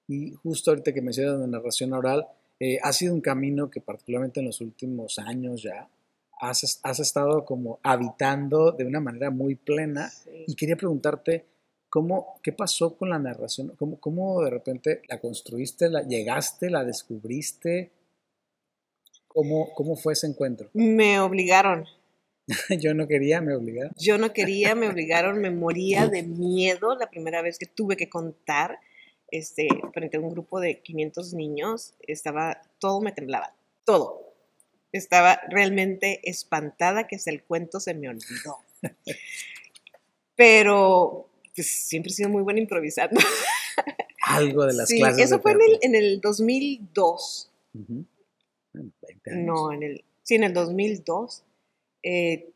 [0.06, 2.26] Y justo ahorita que mencionas la narración oral,
[2.58, 5.88] eh, ha sido un camino que particularmente en los últimos años ya
[6.40, 10.10] has, has estado como habitando de una manera muy plena.
[10.46, 11.46] Y quería preguntarte,
[11.88, 13.74] ¿cómo, ¿qué pasó con la narración?
[13.76, 17.92] ¿Cómo, ¿Cómo de repente la construiste, la llegaste, la descubriste?
[19.28, 20.70] ¿Cómo, ¿Cómo fue ese encuentro?
[20.72, 21.86] Me obligaron.
[22.80, 23.92] Yo no quería, me obligaron.
[23.96, 28.08] Yo no quería, me obligaron, me moría de miedo la primera vez que tuve que
[28.08, 28.80] contar
[29.30, 34.29] este, frente a un grupo de 500 niños, estaba, todo me temblaba, todo.
[34.92, 38.58] Estaba realmente espantada que hasta el cuento se me olvidó.
[40.36, 43.20] Pero pues, siempre he sido muy buena improvisando.
[44.22, 45.26] Algo de las sí, clases.
[45.26, 47.50] Eso fue en el, en el 2002.
[49.26, 51.44] No, en el, sí, en el 2002.
[52.02, 52.50] Eh,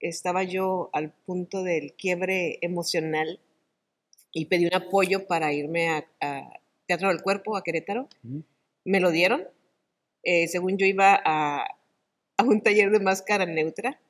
[0.00, 3.40] estaba yo al punto del quiebre emocional
[4.32, 6.06] y pedí un apoyo para irme a,
[6.86, 8.08] Teatro del Cuerpo, a Querétaro.
[8.84, 9.48] Me lo dieron.
[10.28, 11.64] Eh, según yo iba a,
[12.44, 14.00] un taller de máscara neutra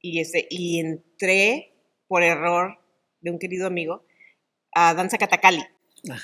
[0.00, 1.74] y, ese, y entré
[2.06, 2.78] por error
[3.20, 4.04] de un querido amigo
[4.72, 5.64] a Danza Catacali.
[6.08, 6.20] Ah.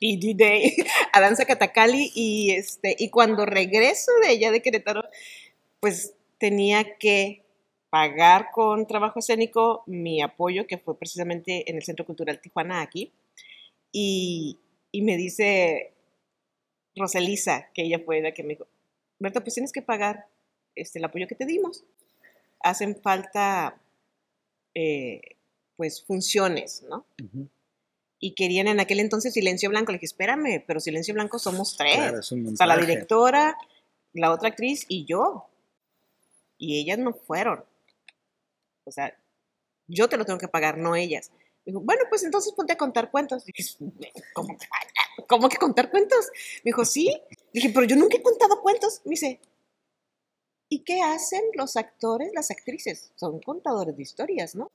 [1.12, 5.02] a Danza Catacali y, este, y cuando regreso de allá de Querétaro,
[5.80, 7.42] pues tenía que
[7.90, 13.12] pagar con trabajo escénico mi apoyo, que fue precisamente en el Centro Cultural Tijuana aquí.
[13.90, 14.60] Y,
[14.92, 15.97] y me dice
[16.96, 18.66] Roselisa, que ella fue la que me dijo,
[19.18, 20.26] Berta, pues tienes que pagar
[20.74, 21.84] este, el apoyo que te dimos.
[22.60, 23.80] Hacen falta,
[24.74, 25.20] eh,
[25.76, 27.04] pues, funciones, ¿no?
[28.20, 29.92] Y querían en aquel entonces Silencio Blanco.
[29.92, 31.96] Le dije, espérame, pero Silencio Blanco somos tres.
[31.96, 33.56] Claro, es un o sea, la directora,
[34.12, 35.48] la otra actriz y yo.
[36.58, 37.64] Y ellas no fueron.
[38.84, 39.16] O sea,
[39.86, 41.30] yo te lo tengo que pagar, no ellas.
[41.64, 43.44] Dijo, bueno, pues entonces ponte a contar cuentos.
[43.44, 43.62] Dije,
[44.32, 44.66] ¿cómo, que-
[45.26, 46.26] ¿cómo que contar cuentos?
[46.64, 47.20] Me dijo, sí.
[47.52, 49.00] Dije, pero yo nunca he contado cuentos.
[49.04, 49.40] Me dice,
[50.68, 53.12] ¿y qué hacen los actores, las actrices?
[53.16, 54.70] Son contadores de historias, ¿no?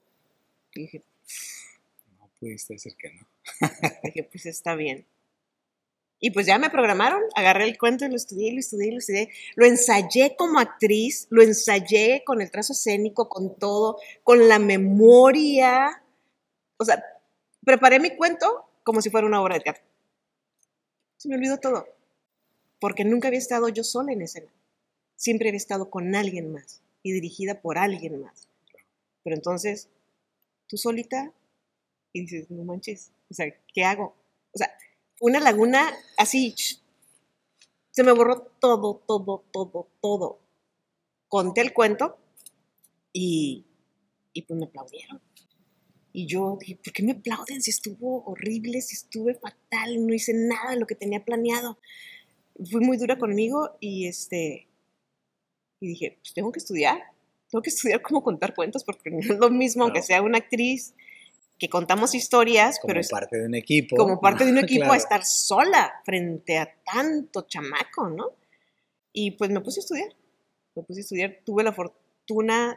[0.73, 1.03] Y dije,
[2.19, 3.27] No pudiste decir que no.
[4.03, 5.05] Dije, pues está bien.
[6.19, 9.29] Y pues ya me programaron, agarré el cuento y lo estudié, lo estudié, lo estudié.
[9.55, 16.01] Lo ensayé como actriz, lo ensayé con el trazo escénico, con todo, con la memoria.
[16.77, 17.03] O sea,
[17.65, 19.83] preparé mi cuento como si fuera una obra de teatro.
[21.23, 21.87] Se me olvidó todo.
[22.81, 24.51] Porque nunca había estado yo sola en escena.
[25.15, 28.49] Siempre había estado con alguien más y dirigida por alguien más.
[29.23, 29.87] Pero entonces,
[30.67, 31.31] tú solita
[32.11, 34.13] y dices, no manches, o sea, ¿qué hago?
[34.51, 34.69] O sea,
[35.21, 36.53] una laguna así,
[37.89, 40.39] se me borró todo, todo, todo, todo.
[41.29, 42.17] Conté el cuento
[43.13, 43.65] y,
[44.33, 45.21] y pues me aplaudieron.
[46.15, 50.33] Y yo dije, ¿por qué me aplauden si estuvo horrible, si estuve fatal, no hice
[50.35, 51.79] nada de lo que tenía planeado?
[52.69, 54.67] Fui muy dura conmigo y este,
[55.79, 56.99] y dije, pues tengo que estudiar,
[57.49, 60.93] tengo que estudiar cómo contar cuentos porque no es lo mismo, aunque sea una actriz
[61.57, 63.95] que contamos historias, Como pero es parte de un equipo.
[63.95, 64.93] como parte de un equipo Claro.
[64.93, 68.33] a estar sola frente a tanto chamaco, ¿no?
[69.13, 70.09] Y pues me puse a estudiar,
[70.75, 72.02] me puse a estudiar, tuve la fortuna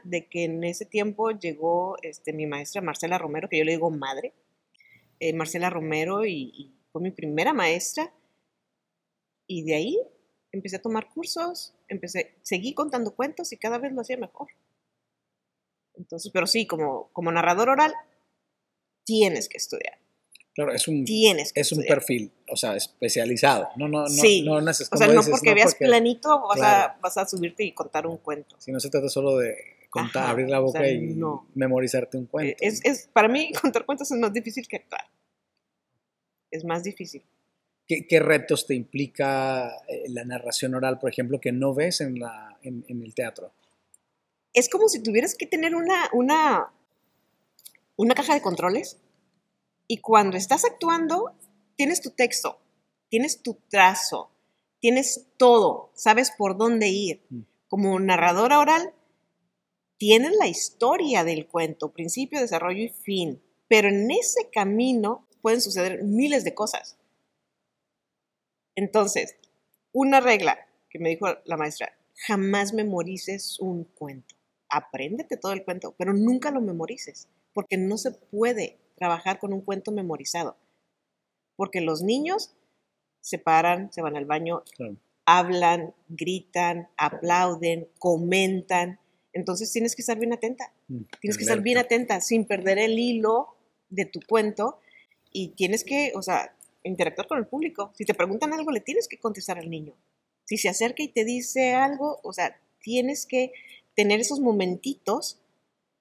[0.04, 3.90] de que en ese tiempo llegó este, mi maestra Marcela Romero, que yo le digo
[3.90, 4.34] madre,
[5.20, 8.12] eh, Marcela Romero, y, y fue mi primera maestra,
[9.46, 9.98] y de ahí
[10.52, 14.48] empecé a tomar cursos, empecé, seguí contando cuentos y cada vez lo hacía mejor.
[15.94, 17.94] Entonces, pero sí, como, como narrador oral,
[19.04, 19.98] tienes que estudiar,
[20.56, 23.68] Claro, es un, tienes es un perfil, o sea, especializado.
[23.76, 24.42] No, no, no, Sí.
[24.42, 26.94] no, O sea, no dices, porque veas porque- planito vas, a, claro.
[27.02, 28.56] vas a subirte y contar un cuento.
[28.58, 29.54] Si no se trata solo de
[29.90, 31.46] contar, Ajá, abrir la o boca sea, y no.
[31.54, 32.52] memorizarte un cuento.
[32.52, 35.02] Eh, Es, es, para mí, contar cuentos es más difícil que actuar.
[36.50, 37.22] Es más difícil.
[37.86, 42.18] ¿Qué, qué retos te implica eh, la narración oral, por ejemplo, que no ves en,
[42.18, 43.52] la, en, en el teatro?
[44.54, 46.72] Es como si tuvieras que tener una, una,
[47.96, 48.98] una caja de controles
[49.88, 51.32] y cuando estás actuando,
[51.76, 52.58] tienes tu texto,
[53.08, 54.30] tienes tu trazo,
[54.80, 57.24] tienes todo, sabes por dónde ir.
[57.30, 57.40] Mm.
[57.68, 58.94] Como narradora oral,
[59.98, 66.02] tienes la historia del cuento, principio, desarrollo y fin, pero en ese camino pueden suceder
[66.02, 66.98] miles de cosas.
[68.74, 69.36] Entonces,
[69.92, 70.58] una regla
[70.90, 71.96] que me dijo la maestra,
[72.26, 74.34] jamás memorices un cuento.
[74.68, 79.60] Apréndete todo el cuento, pero nunca lo memorices, porque no se puede trabajar con un
[79.60, 80.56] cuento memorizado.
[81.56, 82.52] Porque los niños
[83.20, 84.96] se paran, se van al baño, Claro.
[85.24, 89.00] hablan, gritan, aplauden, comentan.
[89.32, 90.72] Entonces tienes que estar bien atenta.
[90.88, 93.56] Mm, Tienes que estar bien atenta sin perder el hilo
[93.88, 94.80] de tu cuento
[95.32, 96.54] y tienes que, o sea,
[96.84, 97.90] interactuar con el público.
[97.94, 99.94] Si te preguntan algo, le tienes que contestar al niño.
[100.44, 103.52] Si se acerca y te dice algo, o sea, tienes que
[103.96, 105.40] tener esos momentitos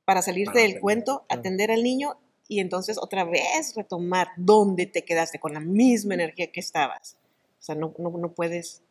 [0.06, 1.40] para salirte Para del atender, cuento, claro.
[1.40, 6.52] atender al niño y entonces otra vez retomar dónde te quedaste con la misma energía
[6.52, 7.18] que estabas.
[7.60, 8.84] O sea, no, no, no puedes,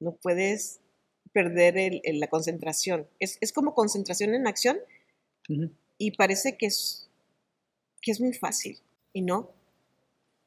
[0.00, 0.80] no puedes
[1.32, 3.06] perder el- el- la concentración.
[3.18, 4.78] Es, es como concentración en acción
[5.48, 5.70] Ujú.
[5.98, 7.08] y parece que es,
[8.00, 8.78] que es muy fácil
[9.12, 9.50] y no.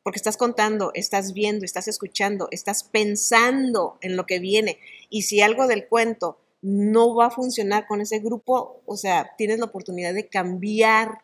[0.01, 4.79] Porque estás contando, estás viendo, estás escuchando, estás pensando en lo que viene.
[5.09, 9.59] Y si algo del cuento no va a funcionar con ese grupo, o sea, tienes
[9.59, 11.19] la oportunidad de cambiar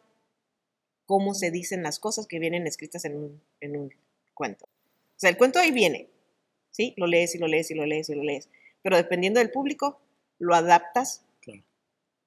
[1.05, 3.93] cómo se dicen las cosas que vienen escritas en un, en un
[4.33, 4.65] cuento.
[4.65, 6.09] O sea, el cuento ahí viene,
[6.71, 6.93] ¿sí?
[6.97, 8.49] Lo lees y lo lees y lo lees y lo lees.
[8.81, 9.99] Pero dependiendo del público,
[10.39, 11.61] lo adaptas Claro.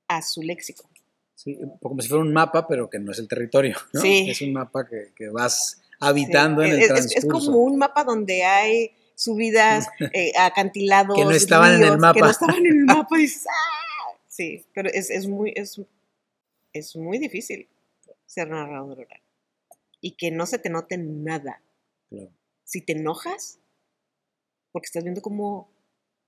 [0.09, 0.89] a su léxico.
[1.35, 3.77] Sí, como si fuera un mapa, pero que no es el territorio.
[3.93, 4.01] ¿no?
[4.01, 4.29] Sí.
[4.31, 7.47] Es un mapa que, que vas habitando Sí, en el es, es- es transcurso.
[7.53, 11.17] como un mapa donde hay subidas, eh, acantilados.
[11.17, 12.21] Que no estaban en el ríos, Que mapa.
[12.21, 13.21] no estaban en el mapa.
[13.21, 14.19] y ¡ah!
[14.27, 15.81] Sí, pero es, es muy, es,
[16.73, 17.69] es muy difícil
[18.29, 19.21] ser narrador oral.
[20.01, 21.61] Y que no se te note nada.
[22.09, 22.31] Claro.
[22.63, 23.59] Si te enojas,
[24.71, 25.71] porque estás viendo cómo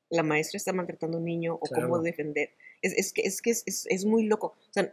[0.09, 1.89] la maestra está maltratando a un niño o Claro.
[1.89, 2.51] cómo defender.
[2.83, 4.57] Es, es que, es, que es, es- es muy loco.
[4.59, 4.93] O sea,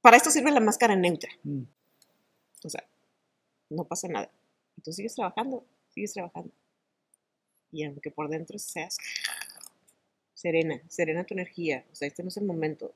[0.00, 1.30] para esto sirve la máscara neutra.
[1.44, 1.62] Mm.
[2.64, 2.84] O sea,
[3.68, 4.32] no pasa nada.
[4.76, 6.50] Y tú sigues trabajando, sigues trabajando.
[7.70, 8.96] Y aunque por dentro seas
[10.34, 12.94] serena, serena tu energía, o sea, este no es el momento.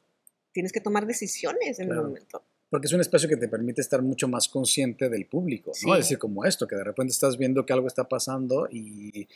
[0.52, 2.42] Tienes que tomar decisiones en el momento.
[2.70, 5.94] Porque es un espacio que te permite estar mucho más consciente del público, ¿no?
[5.94, 9.28] Es decir, como esto, que de repente estás viendo que algo está pasando y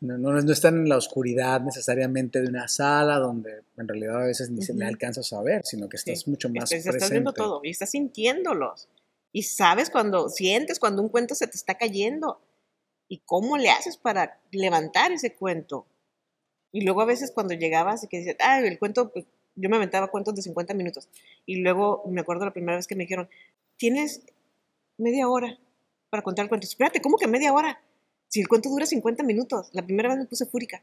[0.00, 4.26] No, no, no, están en la oscuridad necesariamente de una sala donde en realidad a
[4.26, 6.96] veces ni se le alcanza a saber, sino que estás mucho más estás, presente.
[6.96, 8.88] Estás viendo todo y estás sintiéndolos.
[9.32, 12.40] Y sabes cuando sientes cuando un cuento se te está cayendo.
[13.08, 15.86] ¿Y cómo le haces para levantar ese cuento?
[16.72, 19.24] Y luego a veces cuando llegabas y que dices, ah, el cuento, pues,
[19.60, 21.08] yo me aventaba cuentos de 50 minutos.
[21.46, 23.28] Y luego me acuerdo la primera vez que me dijeron,
[23.76, 24.22] tienes
[24.96, 25.58] media hora
[26.10, 26.66] para contar el cuento.
[26.66, 27.80] Espérate, ¿cómo que media hora?
[28.28, 29.68] Si el cuento dura 50 minutos.
[29.72, 30.82] La primera vez me puse fúrica.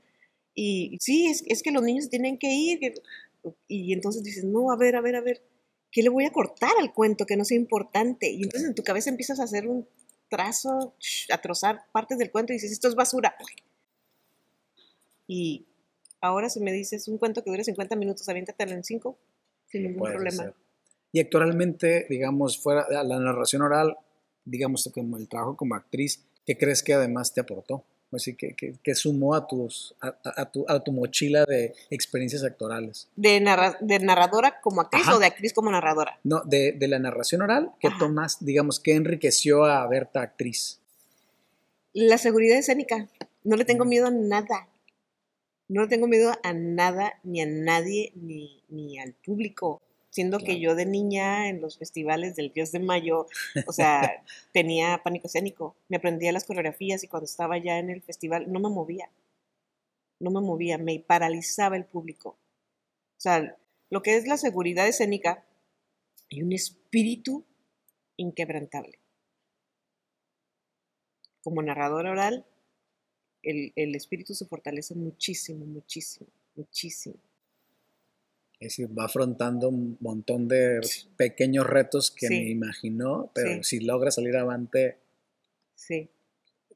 [0.54, 2.94] Y sí, es, es que los niños tienen que ir.
[3.68, 5.44] Y entonces dices, no, a ver, a ver, a ver,
[5.92, 8.30] ¿qué le voy a cortar al cuento que no sea importante?
[8.30, 9.88] Y entonces en tu cabeza empiezas a hacer un
[10.30, 10.96] trazo,
[11.32, 13.36] a trozar partes del cuento y dices, esto es basura.
[15.28, 15.66] Y
[16.26, 19.18] ahora si me dices un cuento que dure 50 minutos, aviéntatelo en 5,
[19.68, 20.54] sin ningún problema.
[21.12, 23.96] Y actualmente, digamos, fuera de la narración oral,
[24.44, 27.84] digamos, como el trabajo como actriz, ¿qué crees que además te aportó?
[28.12, 33.10] Así que, que, sumó a, tus, a, tu, a, tu, mochila de experiencias actorales.
[33.16, 33.44] ¿De,
[33.82, 36.20] de narradora como actriz o de actriz como narradora?
[36.24, 40.80] No, de, de la narración oral, ¿qué tomas, digamos, qué enriqueció a Berta actriz?
[41.94, 43.08] La seguridad escénica.
[43.44, 44.68] No le tengo miedo a nada.
[45.68, 49.82] No tengo miedo a nada, ni a nadie, ni, ni al público
[50.16, 53.28] siendo que yo de niña en los festivales del 10 de mayo,
[53.68, 58.02] o sea, tenía pánico escénico, me aprendía las coreografías y cuando estaba ya en el
[58.02, 59.12] festival no me movía,
[60.22, 62.30] no me movía, me paralizaba el público.
[62.30, 63.58] O sea,
[63.90, 65.44] lo que es la seguridad escénica,
[66.32, 67.44] hay un espíritu
[68.16, 69.00] inquebrantable.
[71.44, 72.46] Como narrador oral,
[73.46, 77.16] el, el espíritu se fortalece muchísimo, muchísimo, muchísimo.
[78.60, 80.80] Es decir, va afrontando un montón de
[81.18, 84.98] pequeños retos que me imaginó, pero si logra salir avante,
[85.76, 86.10] sí.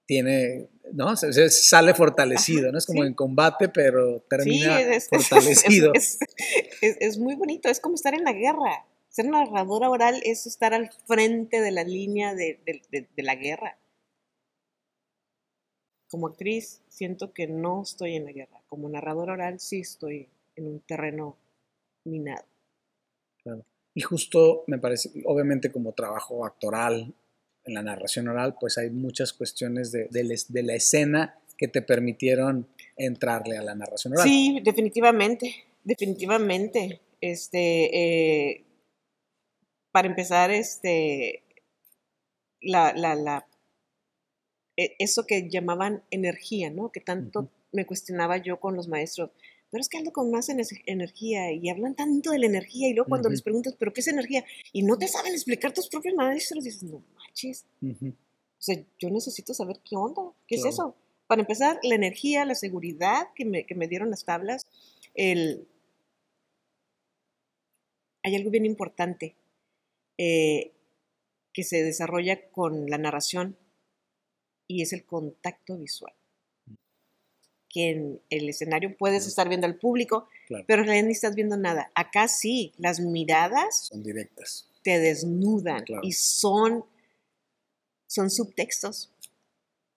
[0.05, 1.15] tiene, ¿no?
[1.15, 2.78] sale fortalecido, ¿no?
[2.78, 4.78] Es como en combate, pero termina
[5.09, 5.93] fortalecido.
[5.93, 8.86] Es, muy bonito, es como estar en la guerra.
[9.07, 13.78] Ser narradora oral es estar al frente de la línea de, de la guerra.
[16.10, 18.62] Como actriz siento que no estoy en la guerra.
[18.68, 21.38] Como narradora oral sí estoy en un terreno
[22.03, 22.45] minado.
[23.43, 23.64] Claro.
[23.93, 27.14] Y justo me parece, obviamente como trabajo actoral
[27.66, 32.68] en la narración oral, pues hay muchas cuestiones de, de, la escena que te permitieron
[32.95, 34.28] entrarle a la narración oral.
[34.28, 35.53] Sí, definitivamente,
[35.84, 37.01] definitivamente.
[37.22, 38.64] Este, eh,
[39.91, 41.43] para empezar, este,
[42.62, 43.45] la, la, la,
[44.99, 46.91] eso que llamaban energía, ¿no?
[46.91, 49.32] Que tanto me cuestionaba yo con los maestros
[49.71, 53.09] pero es que ando con más energía y hablan tanto de la energía y luego
[53.09, 54.43] cuando les preguntas, ¿pero qué es energía?
[54.73, 57.65] Y no te saben explicar tus propios maestros, dices, no manches.
[57.84, 60.95] O sea, yo necesito saber qué onda, qué es eso.
[61.27, 64.65] Para empezar, la energía, la seguridad que me, que me dieron las tablas,
[65.13, 65.67] el...
[68.23, 69.36] hay algo bien importante
[70.17, 70.71] eh,
[71.53, 73.55] que se desarrolla con la narración
[74.70, 76.13] y es el contacto visual
[77.70, 80.28] que en el escenario puedes estar viendo al público,
[80.67, 81.91] pero en realidad ni estás viendo nada.
[81.93, 84.67] Acá sí, las miradas son directas.
[84.84, 86.84] Te desnudan y son,
[88.07, 89.11] son subtextos.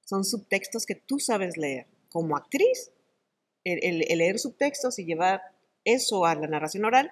[0.05, 1.87] Son subtextos que tú sabes leer.
[2.11, 2.91] Como actriz,
[3.64, 5.41] el, leer subtextos y llevar
[5.85, 7.11] eso a la narración oral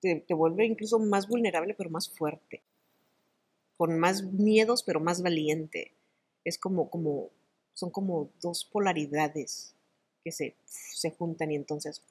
[0.00, 2.62] te, te vuelve incluso más vulnerable, pero más fuerte.
[3.76, 5.92] Con más miedos, pero más valiente.
[6.46, 7.30] Es como, como
[7.74, 9.74] son como dos polaridades
[10.22, 12.02] que se, se juntan y entonces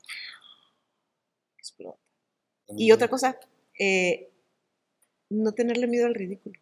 [1.57, 1.97] explota.
[2.67, 3.39] Y otra cosa,
[3.79, 4.29] eh,
[5.29, 6.59] no tenerle miedo al ridículo.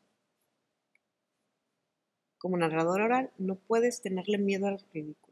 [2.38, 5.23] Como narrador oral, no puedes tenerle miedo al ridículo.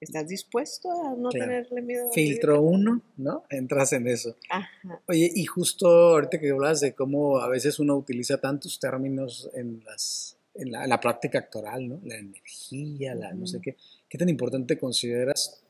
[0.00, 2.10] ¿Estás dispuesto a no tenerle miedo?
[2.12, 3.44] Filtro uno, ¿no?
[3.48, 4.36] Entras en eso.
[4.50, 5.02] Ajá.
[5.08, 9.82] Oye, y justo ahorita que hablas de cómo a veces uno utiliza tantos términos en
[9.84, 12.00] las en la, práctica actoral, ¿no?
[12.04, 13.76] La energía, la no sé qué.
[14.08, 15.62] ¿Qué tan importante consideras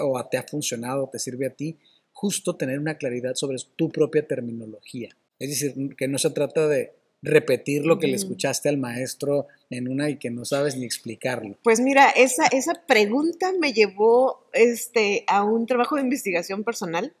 [0.00, 1.78] o te ha funcionado, te sirve a ti,
[2.12, 5.16] justo tener una claridad sobre tu propia terminología?
[5.38, 9.88] Es decir, que no se trata de repetir lo que le escuchaste al maestro en
[9.88, 11.56] una y que no sabes ni explicarlo.
[11.62, 17.14] Pues mira, esa, esa pregunta me llevó este, a un trabajo de investigación personal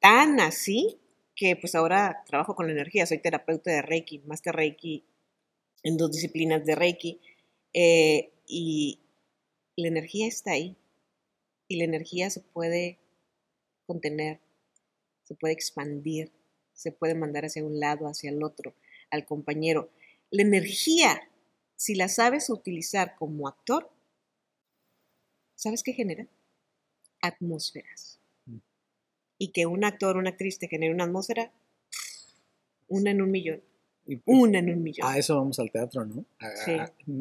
[0.00, 0.98] tan así
[1.34, 5.04] que pues ahora trabajo con la energía, soy terapeuta de Reiki, Master Reiki
[5.82, 7.20] en dos disciplinas de Reiki,
[7.72, 9.00] eh, y
[9.76, 10.76] la energía está ahí,
[11.68, 12.98] y la energía se puede
[13.86, 14.40] contener,
[15.24, 16.30] se puede expandir,
[16.72, 18.74] se puede mandar hacia un lado, hacia el otro,
[19.12, 19.90] al compañero.
[20.30, 21.20] La energía,
[21.76, 23.88] si la sabes utilizar como actor,
[25.54, 26.26] ¿sabes qué genera?
[27.20, 28.18] Atmósferas.
[28.46, 28.56] Mm.
[29.38, 31.52] Y que un actor, una actriz te genere una atmósfera,
[32.88, 33.62] una en un millón.
[34.24, 35.06] Una en un millón.
[35.06, 36.24] A eso vamos al teatro, ¿no?
[36.64, 36.72] sí.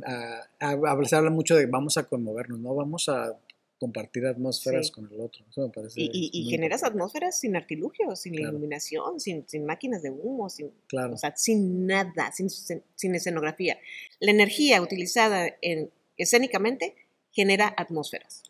[0.04, 2.74] a, se habla mucho de vamos a conmovernos, ¿no?
[2.74, 3.38] Vamos a
[3.82, 5.44] compartir atmósferas con el otro.
[5.50, 10.52] Eso me parece y, generas atmósferas sin artilugios, sin iluminación, sin, sin, máquinas de humo,
[10.52, 13.80] sin, o sea, sin nada, sin, sin, escenografía.
[14.20, 16.94] La energía utilizada en, escénicamente
[17.32, 18.44] genera atmósferas.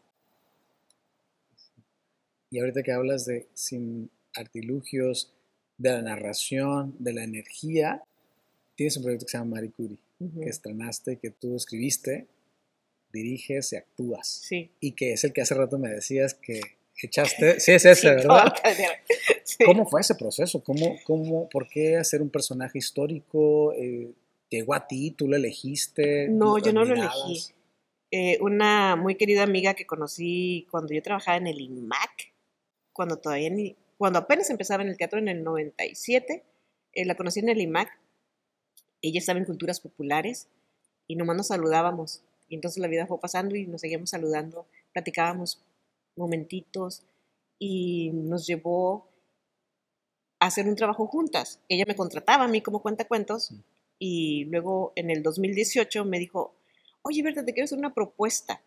[2.49, 5.31] Y ahorita que hablas de sin artilugios,
[5.77, 8.03] de la narración, de la energía,
[8.75, 9.99] tienes un proyecto que se llama Marie Curie,
[10.43, 12.27] que estrenaste, que tú escribiste,
[13.11, 14.27] diriges y actúas.
[14.27, 14.71] Sí.
[14.79, 16.61] Y que es el que hace rato me decías que
[17.01, 17.59] echaste.
[17.59, 18.53] Sí, es ese, ¿verdad?
[19.65, 20.63] ¿Cómo fue ese proceso?
[20.63, 23.73] ¿Cómo, cómo, ¿Por qué hacer un personaje histórico?
[23.73, 24.13] Eh,
[24.49, 25.11] ¿Llegó a ti?
[25.11, 26.27] ¿Tú lo elegiste?
[26.29, 27.53] No, yo no lo elegí.
[28.11, 32.33] Eh, una muy querida amiga que conocí cuando yo trabajaba en el IMAC,
[32.91, 36.43] cuando todavía ni, cuando apenas empezaba en el teatro en el 97,
[36.93, 37.97] eh, la conocí en el IMAC.
[39.01, 40.49] Ella estaba en Culturas Populares
[41.07, 42.21] y nomás nos saludábamos.
[42.51, 45.63] Y entonces la vida fue pasando y nos seguíamos saludando, platicábamos
[46.17, 47.01] momentitos
[47.57, 49.07] y nos llevó
[50.37, 51.61] a hacer un trabajo juntas.
[51.69, 53.53] Ella me contrataba a mí como cuentacuentos
[53.97, 56.53] y luego en el 2018 me dijo,
[57.03, 58.61] oye, Berta, te quiero hacer una propuesta.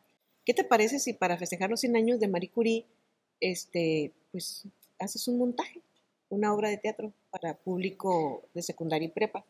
[0.46, 2.86] ¿Qué te parece si para festejar los 100 años de Marie Curie,
[3.38, 4.66] este, pues
[4.98, 5.82] haces un montaje,
[6.30, 9.44] una obra de teatro para público de secundaria y prepa?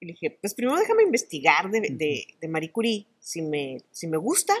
[0.00, 3.06] Y le dije, pues primero déjame investigar de, de, de Marie Curie.
[3.18, 4.54] Si me, si me gusta,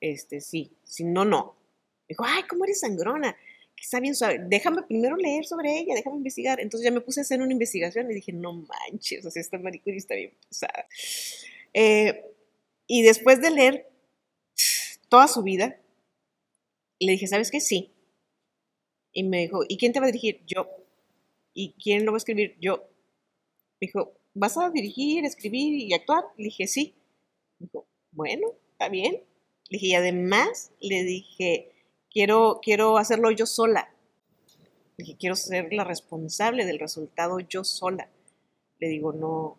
[0.00, 0.72] este, sí.
[0.82, 1.56] Si no, no.
[2.02, 3.36] Me dijo, ay, ¿cómo eres sangrona?
[3.76, 4.40] Que está bien suave.
[4.46, 6.60] Déjame primero leer sobre ella, déjame investigar.
[6.60, 9.58] Entonces ya me puse a hacer una investigación y dije, no manches, o sea, esta
[9.58, 10.86] Marie Curie está bien pesada.
[11.72, 12.24] Eh,
[12.86, 13.88] y después de leer
[15.08, 15.80] toda su vida,
[16.98, 17.60] le dije, ¿sabes qué?
[17.60, 17.92] Sí.
[19.12, 20.42] Y me dijo, ¿y quién te va a dirigir?
[20.46, 20.68] Yo.
[21.54, 22.56] ¿Y quién lo va a escribir?
[22.60, 22.89] Yo.
[23.80, 26.24] Me dijo, ¿vas a dirigir, escribir y actuar?
[26.36, 26.94] Le dije, sí.
[27.58, 29.22] Me dijo, bueno, está bien.
[29.68, 31.72] Le dije, y además le dije,
[32.10, 33.88] quiero, quiero hacerlo yo sola.
[34.98, 38.10] Le dije, quiero ser la responsable del resultado yo sola.
[38.78, 39.58] Le digo, no,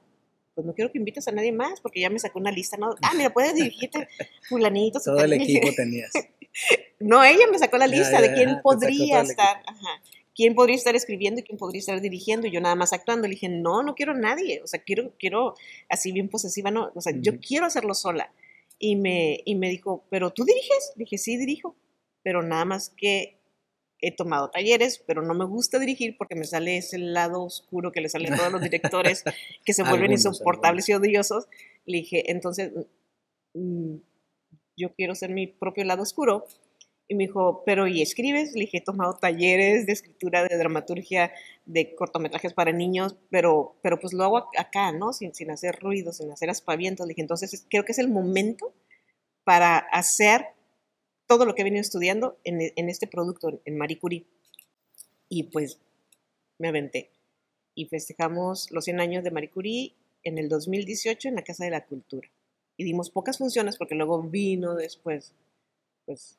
[0.53, 2.95] pues no quiero que invites a nadie más, porque ya me sacó una lista, ¿no?
[3.01, 4.07] Ah, mira, puedes dirigirte
[4.49, 4.99] fulanito.
[5.03, 6.11] Todo el equipo tenías.
[6.99, 9.63] no, ella me sacó la lista de quién podría estar.
[9.65, 10.01] Ajá
[10.41, 13.27] quién podría estar escribiendo y quién podría estar dirigiendo y yo nada más actuando.
[13.27, 15.53] Le dije, no, no quiero a nadie, o sea, quiero, quiero,
[15.87, 18.33] así bien posesiva, no, o sea, yo quiero hacerlo sola.
[18.79, 20.93] Y me, y me dijo, ¿pero tú diriges?
[20.95, 21.75] Le dije, sí, dirijo,
[22.23, 23.37] pero nada más que
[23.99, 28.01] he tomado talleres, pero no me gusta dirigir porque me sale ese lado oscuro que
[28.01, 29.23] le sale a todos los directores
[29.63, 31.45] que se vuelven insoportables y odiosos.
[31.85, 32.71] Le dije, entonces,
[33.53, 33.97] mm,
[34.75, 36.47] yo quiero ser mi propio lado oscuro
[37.11, 38.53] y me dijo, pero ¿y escribes?
[38.53, 41.33] Le dije, he tomado talleres de escritura, de dramaturgia,
[41.65, 45.11] de cortometrajes para niños, pero, pero pues lo hago acá, ¿no?
[45.11, 47.05] Sin, hacer ruido, sin hacer aspavientos.
[47.05, 48.73] Le dije, entonces creo que es el momento
[49.43, 50.45] para hacer
[51.27, 54.25] todo lo que he venido estudiando en, en este producto, en Marie Curie.
[55.27, 55.81] Y pues
[56.59, 57.11] me aventé.
[57.75, 61.71] Y festejamos los 100 años de Marie Curie en el 2018 en la Casa de
[61.71, 62.29] la Cultura.
[62.77, 65.33] Y dimos pocas funciones porque luego vino después,
[66.05, 66.37] pues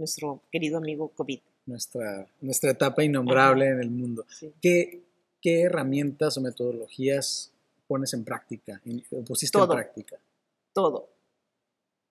[0.00, 1.38] nuestro querido amigo COVID.
[1.66, 4.24] Nuestra, nuestra etapa innombrable en el mundo.
[4.60, 5.02] ¿Qué,
[5.40, 7.52] ¿Qué, herramientas o metodologías
[7.86, 8.82] pones en práctica,
[9.26, 10.16] pusiste en práctica?
[10.72, 11.10] Todo.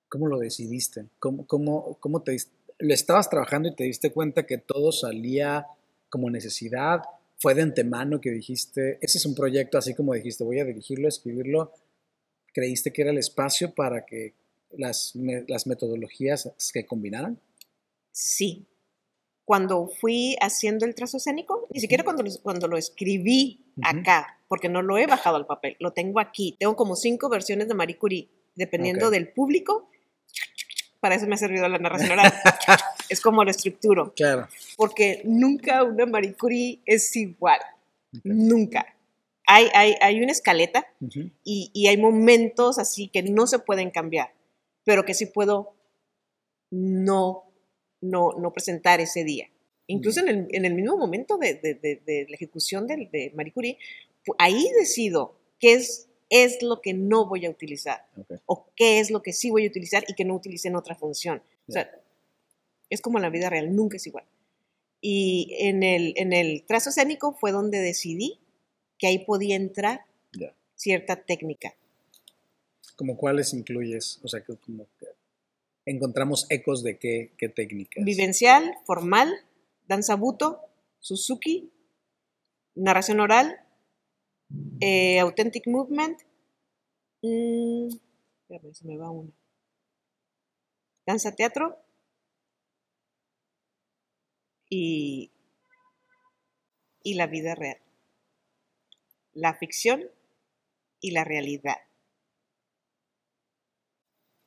[0.07, 1.07] ¿Cómo lo decidiste?
[1.19, 2.37] ¿Cómo, cómo, cómo te
[2.77, 5.67] lo estabas trabajando y te diste cuenta que todo salía
[6.09, 7.01] como necesidad?
[7.37, 11.07] ¿Fue de antemano que dijiste, ese es un proyecto así como dijiste, voy a dirigirlo,
[11.07, 11.73] escribirlo?
[12.53, 14.33] ¿Creíste que era el espacio para que
[14.77, 15.13] las,
[15.47, 17.39] las metodologías se combinaran?
[18.19, 18.67] Sí.
[19.45, 24.67] Cuando fui haciendo el trazo escénico, ni siquiera cuando lo, cuando lo escribí acá, porque
[24.67, 26.55] no lo he bajado al papel, lo tengo aquí.
[26.59, 29.89] Tengo como cinco versiones de Marie Curie, dependiendo del público.
[30.99, 32.31] Para eso me ha servido la narración oral.
[33.09, 34.13] es como lo estructuro.
[34.15, 34.49] Claro.
[34.75, 37.61] Porque nunca una Marie Curie es igual.
[38.23, 38.85] Nunca.
[39.47, 40.85] Hay, hay, hay, una escaleta
[41.43, 44.31] y, y, hay momentos así que no se pueden cambiar,
[44.83, 45.73] pero que sí puedo
[46.69, 47.48] no
[48.01, 49.49] no, no presentar ese día.
[49.87, 53.53] Incluso en el, en el mismo momento de, de, de, la ejecución de, de Marie
[53.53, 53.77] Curie,
[54.37, 58.05] ahí decido qué es, es lo que no voy a utilizar
[58.45, 60.95] o qué es lo que sí voy a utilizar y que no utilice en otra
[60.95, 61.41] función.
[61.67, 61.89] O sea,
[62.89, 64.25] es como la vida real, nunca es igual.
[65.01, 68.39] Y en el, en el trazo escénico fue donde decidí
[68.97, 70.01] que ahí podía entrar
[70.75, 71.75] cierta técnica.
[72.95, 74.19] ¿Como cuáles incluyes?
[74.23, 74.87] O sea, como
[75.89, 78.03] encontramos ecos de qué, qué técnicas.
[78.03, 79.33] Vivencial, formal,
[79.87, 80.61] danza buto,
[80.99, 81.71] Suzuki,
[82.75, 83.65] narración oral,
[84.81, 86.19] eh, authentic movement.
[87.21, 87.89] Mm,
[88.71, 89.31] se me va una.
[91.05, 91.77] Danza teatro
[94.69, 95.31] y,
[97.03, 97.79] y la vida real.
[99.33, 100.03] La ficción
[101.01, 101.77] y la realidad.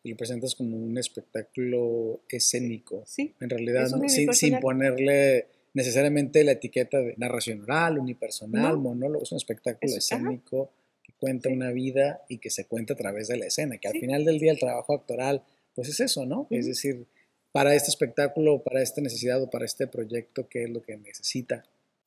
[0.04, 3.04] Y lo presentas como un espectáculo escénico.
[3.06, 3.34] Sí.
[3.40, 9.22] En realidad, sin, ponerle necesariamente la etiqueta de narración oral, unipersonal, monólogo.
[9.22, 10.70] Es un espectáculo escénico
[11.02, 13.78] que cuenta una vida y que se cuenta a través de la escena.
[13.78, 15.44] Que al final del día el trabajo actoral,
[15.74, 16.48] pues es eso, ¿no?
[16.50, 17.06] Es decir,
[17.52, 21.64] para este espectáculo, para esta necesidad o para este proyecto, qué es lo que necesita,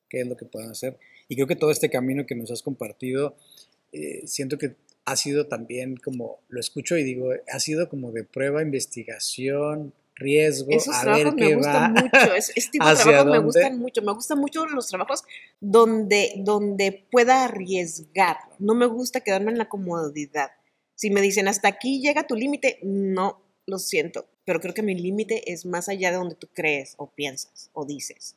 [0.10, 0.98] qué es lo que pueden hacer.
[1.30, 3.36] Y creo que todo este camino que nos has compartido,
[3.92, 4.76] eh, siento que
[5.06, 10.72] ha sido también como, lo escucho y digo, ha sido como de prueba, investigación, riesgo,
[10.72, 14.14] Esos a ver qué me gustan mucho, ese tipo de trabajos me gustan mucho, me
[14.14, 15.24] gustan mucho los trabajos
[15.60, 20.52] donde, donde pueda arriesgar, no me gusta quedarme en la comodidad.
[20.96, 24.96] Si me dicen hasta aquí llega tu límite, no, lo siento, pero creo que mi
[24.96, 28.36] límite es más allá de donde tú crees o piensas o dices.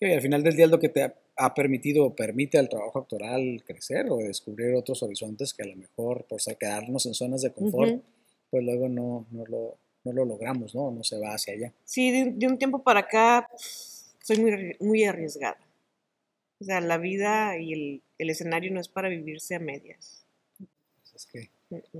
[0.00, 2.98] Y al final del día es lo que te ha, permitido o permite al trabajo
[2.98, 7.52] actoral crecer o descubrir otros horizontes que a lo mejor por quedarnos en zonas de
[7.52, 8.02] confort,
[8.50, 10.90] pues luego no, no, lo, no, lo, logramos, ¿no?
[10.90, 11.72] No se va hacia allá.
[11.84, 15.58] Sí, de, un tiempo para acá soy muy, muy arriesgada.
[16.60, 20.24] O sea, la vida y el, el escenario no es para vivirse a medias.
[21.14, 21.50] Es que,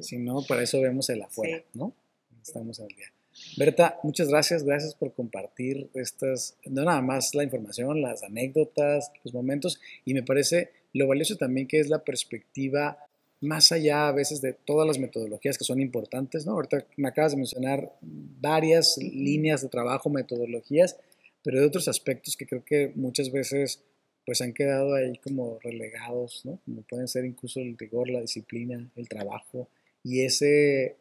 [0.00, 1.94] si no, para eso vemos el afuera, ¿no?
[2.42, 3.12] estamos al día.
[3.56, 9.34] Berta, muchas gracias, gracias por compartir estas, no nada más la información, las anécdotas, los
[9.34, 12.98] momentos, y me parece lo valioso también que es la perspectiva
[13.40, 16.52] más allá a veces de todas las metodologías que son importantes, ¿no?
[16.52, 20.98] Ahorita me acabas de mencionar varias líneas de trabajo, metodologías,
[21.42, 23.82] pero de otros aspectos que creo que muchas veces
[24.26, 26.60] pues han quedado ahí como relegados, ¿no?
[26.66, 29.68] Como pueden ser incluso el rigor, la disciplina, el trabajo
[30.04, 30.96] y ese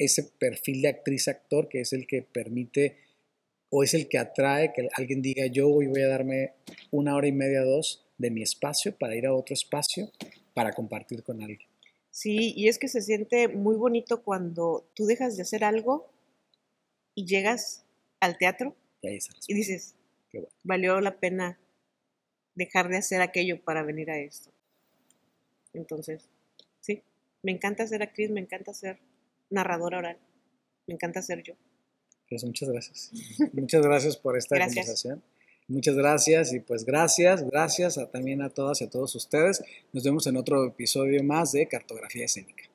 [0.00, 2.96] ese perfil de actriz-actor que es el que permite
[3.68, 6.54] o es el que atrae que alguien diga yo hoy voy a darme
[6.90, 10.10] una hora y media, dos de mi espacio para ir a otro espacio
[10.54, 11.68] para compartir con alguien.
[12.10, 16.10] Sí, y es que se siente muy bonito cuando tú dejas de hacer algo
[17.14, 17.84] y llegas
[18.20, 19.94] al teatro y, dices,
[20.64, 21.58] valió la pena
[22.54, 24.50] dejar de hacer aquello para venir a esto.
[25.74, 26.28] Entonces,
[26.80, 27.02] sí,
[27.42, 28.98] me encanta ser actriz, me encanta ser
[29.50, 30.18] narradora oral.
[30.86, 31.54] Me encanta ser yo.
[32.28, 33.10] Pues muchas gracias.
[33.52, 35.22] muchas gracias por esta conversación.
[35.68, 39.62] Muchas gracias y pues gracias, gracias también a todas y a todos ustedes.
[39.92, 42.69] Nos vemos en otro episodio más de Cartografía Escénica.